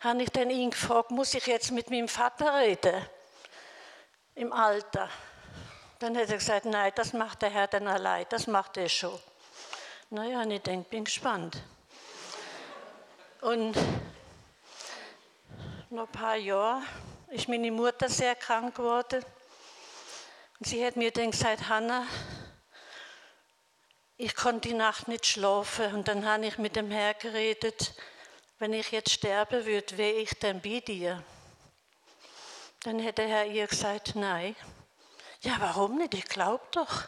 habe 0.00 0.22
ich 0.24 0.30
dann 0.30 0.50
ihn 0.50 0.70
gefragt, 0.70 1.12
muss 1.12 1.34
ich 1.34 1.46
jetzt 1.46 1.70
mit 1.70 1.90
meinem 1.90 2.08
Vater 2.08 2.58
reden? 2.58 3.06
Im 4.42 4.52
Alter. 4.52 5.08
Dann 6.00 6.16
hat 6.16 6.28
er 6.28 6.36
gesagt, 6.36 6.66
nein, 6.66 6.92
das 6.96 7.12
macht 7.12 7.42
der 7.42 7.50
Herr 7.50 7.68
dann 7.68 7.86
allein, 7.86 8.26
das 8.28 8.48
macht 8.48 8.76
er 8.76 8.88
schon. 8.88 9.18
Naja, 10.10 10.42
und 10.42 10.50
ich 10.50 10.60
denke, 10.60 10.90
bin 10.90 11.04
gespannt. 11.04 11.62
Und 13.40 13.76
nach 15.90 16.02
ein 16.02 16.12
paar 16.12 16.36
Jahren 16.36 16.84
ist 17.28 17.48
meine 17.48 17.70
Mutter 17.70 18.08
sehr 18.08 18.34
krank 18.34 18.74
geworden. 18.74 19.24
Und 20.58 20.66
sie 20.66 20.84
hat 20.84 20.96
mir 20.96 21.12
dann 21.12 21.30
gesagt, 21.30 21.68
Hanna, 21.68 22.04
ich 24.16 24.34
konnte 24.34 24.68
die 24.68 24.74
Nacht 24.74 25.06
nicht 25.08 25.26
schlafen 25.26 25.94
und 25.94 26.08
dann 26.08 26.26
habe 26.26 26.46
ich 26.46 26.58
mit 26.58 26.76
dem 26.76 26.90
Herr 26.90 27.14
geredet, 27.14 27.94
wenn 28.58 28.72
ich 28.72 28.90
jetzt 28.90 29.10
sterben 29.10 29.64
würde, 29.64 29.98
wäre 29.98 30.18
ich 30.18 30.30
denn 30.38 30.60
bei 30.60 30.80
dir? 30.80 31.22
Dann 32.84 32.98
hätte 32.98 33.22
Herr 33.22 33.46
ihr 33.46 33.68
gesagt, 33.68 34.16
nein. 34.16 34.56
Ja, 35.42 35.56
warum 35.60 35.98
nicht? 35.98 36.14
Ich 36.14 36.24
glaube 36.24 36.64
doch. 36.72 37.04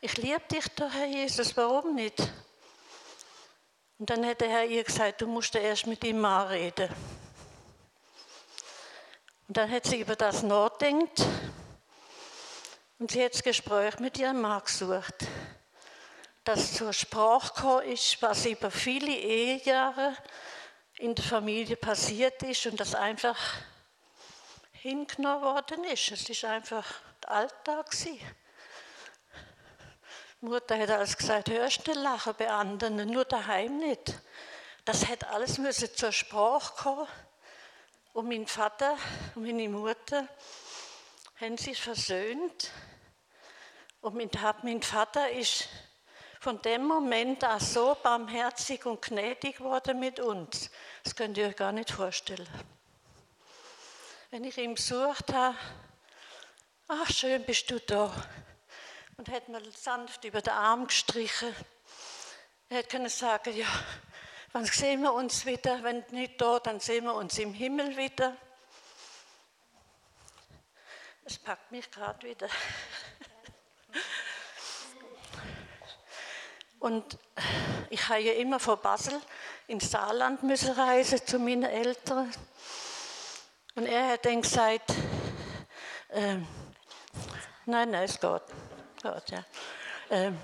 Ich 0.00 0.16
liebe 0.16 0.42
dich 0.50 0.66
doch, 0.74 0.92
Herr 0.92 1.06
Jesus, 1.06 1.56
warum 1.56 1.94
nicht? 1.94 2.18
Und 3.98 4.10
dann 4.10 4.24
hätte 4.24 4.48
Herr 4.48 4.64
ihr 4.64 4.82
gesagt, 4.82 5.20
du 5.20 5.28
musst 5.28 5.54
erst 5.54 5.86
mit 5.86 6.02
ihm 6.02 6.20
mal 6.20 6.48
reden. 6.48 6.88
Und 9.46 9.56
dann 9.56 9.70
hat 9.70 9.86
sie 9.86 10.00
über 10.00 10.16
das 10.16 10.42
nachdenkt 10.42 11.24
und 12.98 13.12
sie 13.12 13.24
hat 13.24 13.34
das 13.34 13.42
Gespräch 13.42 13.98
mit 14.00 14.18
ihrem 14.18 14.40
Mann 14.40 14.62
gesucht. 14.64 15.26
Das 16.42 16.74
zur 16.74 16.92
Sprache 16.92 17.54
gekommen 17.54 17.92
ist, 17.92 18.20
was 18.20 18.46
über 18.46 18.70
viele 18.70 19.14
Ehejahre 19.14 20.16
in 20.98 21.14
der 21.14 21.24
Familie 21.24 21.76
passiert 21.76 22.42
ist 22.42 22.66
und 22.66 22.80
das 22.80 22.94
einfach 22.94 23.38
hingenommen 24.84 25.42
worden 25.42 25.82
ist. 25.84 26.10
Es 26.10 26.28
ist 26.28 26.44
einfach 26.44 26.84
der 27.22 27.30
Alltag. 27.30 27.90
Die 28.02 28.20
Mutter 30.40 30.78
hat 30.78 30.90
alles 30.90 31.16
gesagt, 31.16 31.48
hörst 31.48 31.88
du 31.88 31.92
lachen 31.92 32.34
bei 32.36 32.50
anderen, 32.50 32.96
nur 33.10 33.24
daheim 33.24 33.78
nicht. 33.78 34.20
Das 34.84 35.08
hat 35.08 35.24
alles 35.24 35.56
müssen 35.56 35.88
zur 35.94 36.12
Sprache 36.12 36.74
kommen. 36.82 37.08
Und 38.12 38.28
mein 38.28 38.46
Vater 38.46 38.98
und 39.34 39.44
meine 39.46 39.70
Mutter 39.70 40.28
haben 41.40 41.56
sich 41.56 41.80
versöhnt. 41.80 42.70
Und 44.02 44.14
mein 44.14 44.82
Vater 44.82 45.30
ist 45.30 45.66
von 46.40 46.60
dem 46.60 46.84
Moment 46.84 47.42
an 47.42 47.58
so 47.58 47.96
barmherzig 48.02 48.84
und 48.84 49.00
gnädig 49.00 49.56
geworden 49.56 49.98
mit 49.98 50.20
uns. 50.20 50.70
Das 51.04 51.16
könnt 51.16 51.38
ihr 51.38 51.46
euch 51.46 51.56
gar 51.56 51.72
nicht 51.72 51.90
vorstellen. 51.90 52.46
Wenn 54.34 54.42
ich 54.42 54.58
ihn 54.58 54.74
besucht 54.74 55.32
habe, 55.32 55.56
ach 56.88 57.08
schön 57.08 57.44
bist 57.44 57.70
du 57.70 57.78
da. 57.78 58.12
Und 59.16 59.28
hat 59.28 59.48
mir 59.48 59.62
sanft 59.70 60.24
über 60.24 60.42
den 60.42 60.54
Arm 60.54 60.88
gestrichen. 60.88 61.54
Er 62.68 62.78
hätte 62.78 62.88
können 62.88 63.08
sagen, 63.08 63.56
ja, 63.56 63.68
Wann 64.50 64.64
sehen 64.64 65.02
wir 65.02 65.12
uns 65.12 65.46
wieder? 65.46 65.84
Wenn 65.84 66.02
nicht 66.10 66.40
da, 66.40 66.58
dann 66.58 66.80
sehen 66.80 67.04
wir 67.04 67.14
uns 67.14 67.38
im 67.38 67.54
Himmel 67.54 67.96
wieder. 67.96 68.36
Es 71.24 71.38
packt 71.38 71.70
mich 71.70 71.88
gerade 71.92 72.26
wieder. 72.26 72.48
Und 76.80 77.18
ich 77.88 78.08
habe 78.08 78.18
ja 78.18 78.32
immer 78.32 78.58
von 78.58 78.80
Basel 78.80 79.20
ins 79.68 79.92
Saarland 79.92 80.42
müssen 80.42 80.72
reisen 80.72 81.24
zu 81.24 81.38
meinen 81.38 81.62
Eltern. 81.62 82.34
Und 83.76 83.86
er 83.86 84.12
hat 84.12 84.24
dann 84.24 84.40
gesagt, 84.40 84.92
ähm, 86.10 86.46
nein, 87.66 87.90
nein, 87.90 88.04
es 88.04 88.20
geht. 88.20 88.42
geht 89.02 89.30
ja. 89.30 89.44
Ähm, 90.10 90.38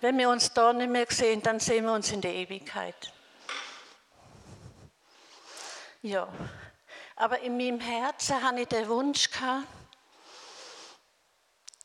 wenn 0.00 0.16
wir 0.16 0.30
uns 0.30 0.52
da 0.52 0.72
nicht 0.72 0.88
mehr 0.88 1.06
sehen, 1.08 1.42
dann 1.42 1.60
sehen 1.60 1.84
wir 1.84 1.92
uns 1.92 2.10
in 2.10 2.20
der 2.22 2.32
Ewigkeit. 2.32 3.12
Ja, 6.00 6.28
aber 7.16 7.40
in 7.40 7.56
meinem 7.56 7.80
Herzen 7.80 8.42
habe 8.42 8.60
ich 8.60 8.68
den 8.68 8.88
Wunsch 8.88 9.30
gehabt, 9.30 9.66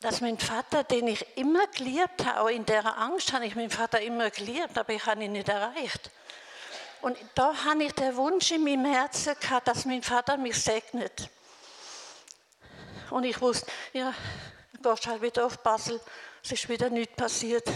dass 0.00 0.20
mein 0.20 0.38
Vater, 0.38 0.84
den 0.84 1.08
ich 1.08 1.26
immer 1.36 1.66
geliebt 1.68 2.24
habe, 2.24 2.40
auch 2.40 2.48
in 2.48 2.64
der 2.64 2.98
Angst 2.98 3.32
habe 3.32 3.46
ich 3.46 3.54
meinen 3.54 3.70
Vater 3.70 4.00
immer 4.00 4.30
geliebt, 4.30 4.76
aber 4.78 4.92
ich 4.94 5.04
habe 5.06 5.24
ihn 5.24 5.32
nicht 5.32 5.48
erreicht. 5.48 6.10
Und 7.02 7.18
da 7.34 7.64
habe 7.64 7.82
ich 7.82 7.92
den 7.92 8.16
Wunsch 8.16 8.52
in 8.52 8.62
meinem 8.62 8.84
Herzen 8.84 9.34
gehabt, 9.38 9.66
dass 9.66 9.84
mein 9.84 10.04
Vater 10.04 10.36
mich 10.36 10.56
segnet. 10.56 11.28
Und 13.10 13.24
ich 13.24 13.40
wusste, 13.40 13.70
ja, 13.92 14.14
du 14.72 14.88
gehst 14.88 15.06
halt 15.08 15.20
wieder 15.20 15.44
auf 15.44 15.58
Basel, 15.58 16.00
es 16.44 16.52
ist 16.52 16.68
wieder 16.68 16.90
nichts 16.90 17.16
passiert. 17.16 17.68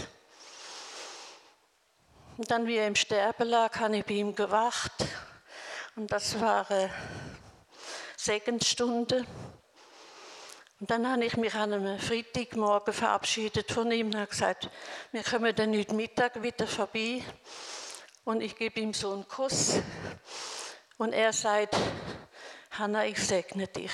Und 2.37 2.49
dann, 2.49 2.65
wie 2.67 2.77
er 2.77 2.87
im 2.87 2.95
Sterben 2.95 3.49
lag, 3.49 3.77
habe 3.79 3.97
ich 3.97 4.05
bei 4.05 4.13
ihm 4.13 4.33
gewacht. 4.33 4.93
Und 5.97 6.09
das 6.09 6.39
war 6.39 6.69
eine 6.71 6.89
Segendstunde. 8.15 9.25
Und 10.79 10.89
dann 10.89 11.09
habe 11.09 11.25
ich 11.25 11.35
mich 11.35 11.53
an 11.53 11.73
einem 11.73 11.99
Freitagmorgen 11.99 12.93
verabschiedet 12.93 13.71
von 13.71 13.91
ihm 13.91 14.07
und 14.07 14.15
habe 14.15 14.27
gesagt, 14.27 14.69
wir 15.11 15.23
kommen 15.23 15.53
dann 15.53 15.77
heute 15.77 15.95
Mittag 15.95 16.41
wieder 16.41 16.65
vorbei. 16.65 17.23
Und 18.27 18.41
ich 18.41 18.57
gebe 18.57 18.81
ihm 18.81 18.93
so 18.93 19.13
einen 19.13 19.25
Kuss. 19.25 19.79
Und 20.97 21.13
er 21.13 21.31
sagt, 21.31 21.77
Hanna, 22.71 23.05
ich 23.05 23.25
segne 23.25 23.67
dich. 23.67 23.93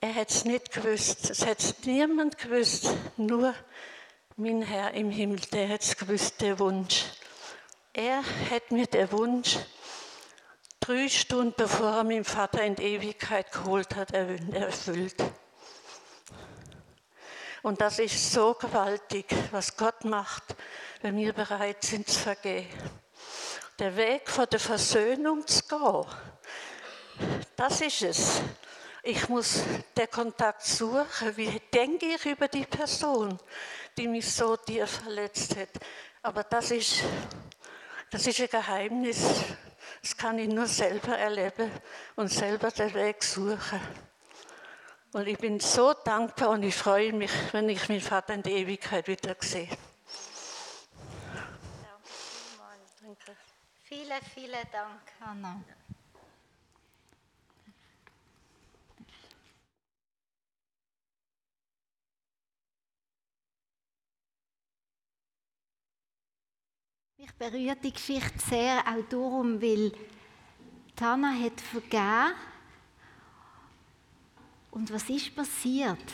Er 0.00 0.14
hat 0.14 0.30
es 0.30 0.44
nicht 0.44 0.70
gewusst. 0.70 1.28
Es 1.28 1.44
hat 1.44 1.58
niemand 1.86 2.38
gewusst, 2.38 2.88
nur 3.16 3.52
mein 4.36 4.62
Herr 4.62 4.94
im 4.94 5.10
Himmel, 5.10 5.40
der 5.52 5.68
hat 5.68 5.82
es 5.82 5.96
gewusst, 5.96 6.40
der 6.40 6.60
Wunsch. 6.60 7.06
Er 7.94 8.22
hat 8.52 8.70
mir 8.70 8.86
den 8.86 9.10
Wunsch, 9.10 9.58
drei 10.78 11.08
Stunden 11.08 11.54
bevor 11.56 11.96
er 11.96 12.04
meinen 12.04 12.22
Vater 12.22 12.62
in 12.62 12.76
die 12.76 12.84
Ewigkeit 12.84 13.50
geholt 13.50 13.96
hat, 13.96 14.12
erfüllt. 14.12 15.16
Und 17.64 17.80
das 17.80 17.98
ist 17.98 18.30
so 18.30 18.52
gewaltig, 18.52 19.24
was 19.50 19.74
Gott 19.74 20.04
macht, 20.04 20.54
wenn 21.00 21.16
wir 21.16 21.32
bereit 21.32 21.82
sind 21.82 22.06
zu 22.06 22.20
vergehen. 22.20 22.68
Der 23.78 23.96
Weg 23.96 24.28
von 24.28 24.46
der 24.52 24.60
Versöhnung 24.60 25.46
zu 25.46 25.62
gehen, 25.62 26.04
das 27.56 27.80
ist 27.80 28.02
es. 28.02 28.42
Ich 29.02 29.30
muss 29.30 29.62
den 29.96 30.10
Kontakt 30.10 30.62
suchen. 30.62 31.34
Wie 31.36 31.58
denke 31.72 32.04
ich 32.04 32.26
über 32.26 32.48
die 32.48 32.66
Person, 32.66 33.38
die 33.96 34.08
mich 34.08 34.30
so 34.30 34.56
dir 34.56 34.86
verletzt 34.86 35.56
hat? 35.56 35.70
Aber 36.20 36.44
das 36.44 36.70
ist, 36.70 37.02
das 38.10 38.26
ist 38.26 38.40
ein 38.42 38.48
Geheimnis. 38.48 39.24
Das 40.02 40.14
kann 40.14 40.38
ich 40.38 40.48
nur 40.48 40.66
selber 40.66 41.16
erleben 41.16 41.70
und 42.14 42.28
selber 42.28 42.70
den 42.70 42.92
Weg 42.92 43.24
suchen. 43.24 43.80
Und 45.14 45.28
ich 45.28 45.38
bin 45.38 45.60
so 45.60 45.92
dankbar 45.92 46.50
und 46.50 46.64
ich 46.64 46.74
freue 46.74 47.12
mich, 47.12 47.30
wenn 47.52 47.68
ich 47.68 47.88
meinen 47.88 48.00
Vater 48.00 48.34
in 48.34 48.42
der 48.42 48.52
Ewigkeit 48.52 49.06
wieder 49.06 49.36
sehe. 49.38 49.68
Danke. 53.00 53.36
Vielen, 53.84 54.20
vielen 54.34 54.66
Dank, 54.72 55.02
Anna. 55.20 55.62
Mich 67.18 67.32
berührt 67.34 67.84
die 67.84 67.92
Geschichte 67.92 68.40
sehr 68.50 68.80
auch 68.80 69.08
darum, 69.08 69.62
weil 69.62 69.92
Tana 70.96 71.32
hat 71.32 71.60
vergeben. 71.60 72.34
Und 74.74 74.92
was 74.92 75.08
ist 75.08 75.34
passiert? 75.36 76.04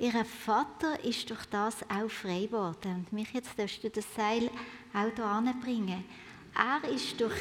Ihr 0.00 0.24
Vater 0.24 1.02
ist 1.04 1.30
durch 1.30 1.46
das 1.46 1.76
auch 1.88 2.10
frei 2.10 2.46
geworden. 2.46 3.06
Und 3.06 3.12
mich 3.12 3.32
jetzt 3.32 3.56
darfst 3.56 3.84
du 3.84 3.90
das 3.90 4.12
Seil 4.12 4.50
auch 4.92 5.14
hier 5.14 5.24
anbringen. 5.24 6.04
Er 6.52 6.82
ist 6.90 7.20
durch... 7.20 7.36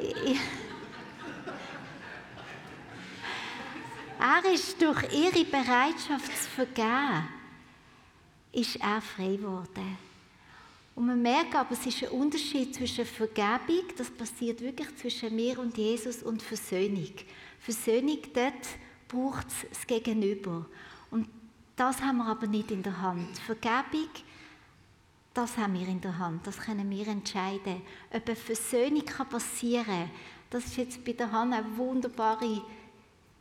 er 4.18 4.44
ist 4.50 4.80
durch 4.80 5.02
ihre 5.12 5.44
Bereitschaft 5.44 6.38
zu 6.38 6.48
vergeben, 6.48 7.28
ist 8.52 8.76
er 8.76 9.02
frei 9.02 9.36
geworden. 9.36 9.98
Und 10.94 11.06
man 11.06 11.20
merkt 11.20 11.54
aber, 11.54 11.72
es 11.72 11.84
ist 11.84 12.02
ein 12.04 12.08
Unterschied 12.10 12.74
zwischen 12.74 13.04
Vergebung, 13.04 13.84
das 13.98 14.10
passiert 14.10 14.62
wirklich 14.62 14.96
zwischen 14.96 15.36
mir 15.36 15.58
und 15.58 15.76
Jesus, 15.76 16.22
und 16.22 16.42
Versöhnung. 16.42 17.12
Versöhnung, 17.60 18.20
dort 18.32 18.66
braucht 19.12 19.46
es 19.48 19.68
das 19.68 19.86
Gegenüber. 19.86 20.66
Und 21.10 21.28
das 21.76 22.00
haben 22.02 22.18
wir 22.18 22.26
aber 22.26 22.46
nicht 22.46 22.70
in 22.70 22.82
der 22.82 23.00
Hand. 23.00 23.38
Vergebung, 23.38 24.08
das 25.34 25.56
haben 25.56 25.74
wir 25.74 25.86
in 25.86 26.00
der 26.00 26.18
Hand. 26.18 26.46
Das 26.46 26.58
können 26.58 26.90
wir 26.90 27.06
entscheiden. 27.06 27.82
Ob 28.10 28.26
eine 28.26 28.36
Versöhnung 28.36 29.04
passieren 29.04 29.84
kann, 29.86 30.10
das 30.50 30.66
ist 30.66 30.76
jetzt 30.76 31.04
bei 31.04 31.12
der 31.12 31.32
Hanna 31.32 31.58
eine 31.58 31.76
wunderbare 31.76 32.62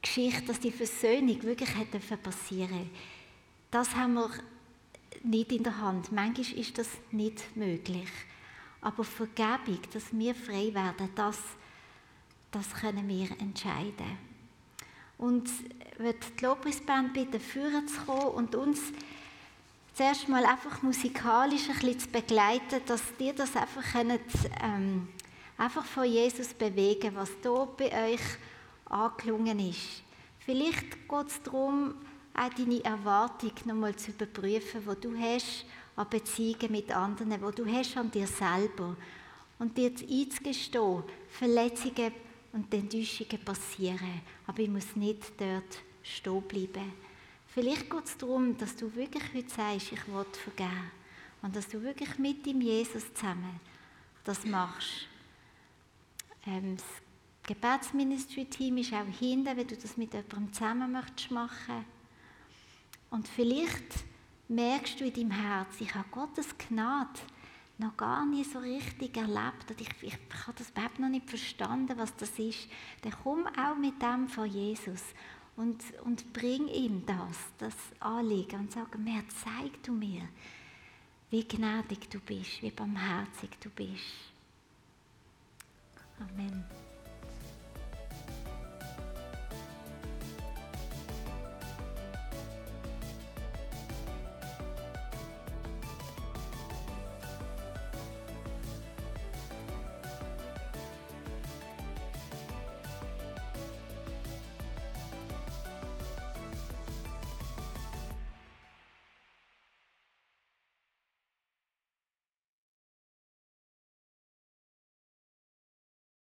Geschichte, 0.02 0.46
dass 0.46 0.60
die 0.60 0.72
Versöhnung 0.72 1.44
wirklich 1.44 1.78
hätte 1.78 2.00
passieren 2.18 2.90
Das 3.70 3.96
haben 3.96 4.14
wir 4.14 4.30
nicht 5.24 5.52
in 5.52 5.64
der 5.64 5.78
Hand. 5.78 6.12
Manchmal 6.12 6.58
ist 6.58 6.78
das 6.78 6.88
nicht 7.12 7.56
möglich. 7.56 8.10
Aber 8.80 9.04
Vergebung, 9.04 9.80
dass 9.94 10.12
wir 10.12 10.34
frei 10.34 10.74
werden, 10.74 11.10
das, 11.16 11.38
das 12.52 12.74
können 12.74 13.08
wir 13.08 13.30
entscheiden. 13.40 14.31
Und 15.22 15.50
wird 15.98 16.18
die 16.38 16.46
Lobpreisband 16.46 17.14
bitten, 17.14 17.40
führen 17.40 17.88
zu 17.88 18.02
kommen 18.02 18.36
und 18.36 18.56
uns 18.56 18.82
zuerst 19.94 20.28
mal 20.28 20.46
einfach 20.46 20.82
musikalisch 20.82 21.70
ein 21.70 21.76
bisschen 21.76 22.00
zu 22.00 22.10
begleiten, 22.10 22.82
dass 22.86 23.02
dir 23.18 23.34
das 23.34 23.56
einfach 23.56 23.84
könnt, 23.94 24.22
ähm, 24.62 25.08
einfach 25.58 25.86
von 25.86 26.06
Jesus 26.06 26.54
bewegen, 26.54 27.16
was 27.16 27.30
hier 27.42 27.68
bei 27.78 28.14
euch 28.14 28.22
angelungen 28.86 29.60
ist. 29.60 30.04
Vielleicht 30.40 31.08
geht 31.08 31.28
es 31.28 31.42
darum, 31.44 31.94
auch 32.34 32.50
deine 32.58 32.84
Erwartung 32.84 33.52
nochmal 33.66 33.96
zu 33.96 34.12
überprüfen, 34.12 34.82
wo 34.86 34.94
du 34.94 35.16
hast 35.18 35.66
an 35.96 36.10
Beziehungen 36.10 36.72
mit 36.72 36.92
anderen, 36.96 37.42
wo 37.42 37.52
du 37.52 37.66
hast 37.66 37.96
an 37.98 38.10
dir 38.10 38.28
selber 38.28 38.96
und 39.60 39.78
dir 39.78 39.92
einzugestehen, 39.92 41.04
Verletzungen 41.30 42.12
und 42.54 42.74
Enttäuschungen 42.74 43.44
passieren, 43.44 44.22
aber 44.48 44.60
ich 44.60 44.70
muss 44.70 44.96
nicht 44.96 45.40
dort 45.40 45.80
stehen 46.04 46.42
bleiben. 46.42 46.94
Vielleicht 47.48 47.90
geht 47.90 48.06
es 48.06 48.18
darum, 48.18 48.58
dass 48.58 48.76
du 48.76 48.94
wirklich 48.96 49.24
heute 49.34 49.50
sagst, 49.50 49.92
ich 49.92 50.08
will 50.08 50.26
vergeben 50.32 50.92
und 51.42 51.56
dass 51.56 51.68
du 51.68 51.82
wirklich 51.82 52.18
mit 52.18 52.46
dem 52.46 52.62
Jesus 52.62 53.14
zusammen 53.14 53.60
das 54.24 54.46
machst. 54.46 55.08
Ähm, 56.46 56.78
das 56.78 56.86
Gebetsministry-Team 57.44 58.78
ist 58.78 58.94
auch 58.94 59.06
hinten, 59.20 59.58
wenn 59.58 59.68
du 59.68 59.76
das 59.76 59.98
mit 59.98 60.14
jemandem 60.14 60.54
zusammen 60.54 60.92
möchtest 60.92 61.32
machen. 61.32 61.86
Und 63.10 63.28
vielleicht 63.28 64.06
merkst 64.48 65.00
du 65.00 65.06
in 65.06 65.14
deinem 65.14 65.32
Herz, 65.32 65.76
ich 65.80 65.94
habe 65.94 66.08
Gottes 66.12 66.58
Gnade 66.58 67.20
noch 67.82 67.98
gar 67.98 68.26
nie 68.26 68.44
so 68.44 68.60
richtig 68.60 69.18
erlebt 69.18 69.70
und 69.70 69.82
ich, 69.82 69.90
ich, 70.02 70.14
ich 70.14 70.48
habe 70.48 70.58
das 70.58 70.70
überhaupt 70.70 71.00
noch 71.00 71.10
nicht 71.10 71.30
verstanden, 71.30 71.98
was 71.98 72.16
das 72.16 72.38
ist, 72.40 72.70
dann 73.02 73.14
komm 73.24 73.46
auch 73.48 73.76
mit 73.76 74.02
dem 74.02 74.30
von 74.30 74.50
Jesus 74.50 75.02
und, 75.58 75.84
und 76.06 76.32
bring 76.32 76.68
ihm 76.68 77.06
das, 77.06 77.38
das 77.58 77.76
Anliegen 78.00 78.62
und 78.62 78.72
sag 78.72 78.98
mir, 78.98 79.24
zeig 79.44 79.84
du 79.84 79.92
mir, 79.92 80.28
wie 81.30 81.48
gnädig 81.48 82.10
du 82.10 82.20
bist, 82.20 82.62
wie 82.62 82.72
barmherzig 82.72 83.50
du 83.60 83.70
bist. 83.70 84.32
Amen. 86.20 86.64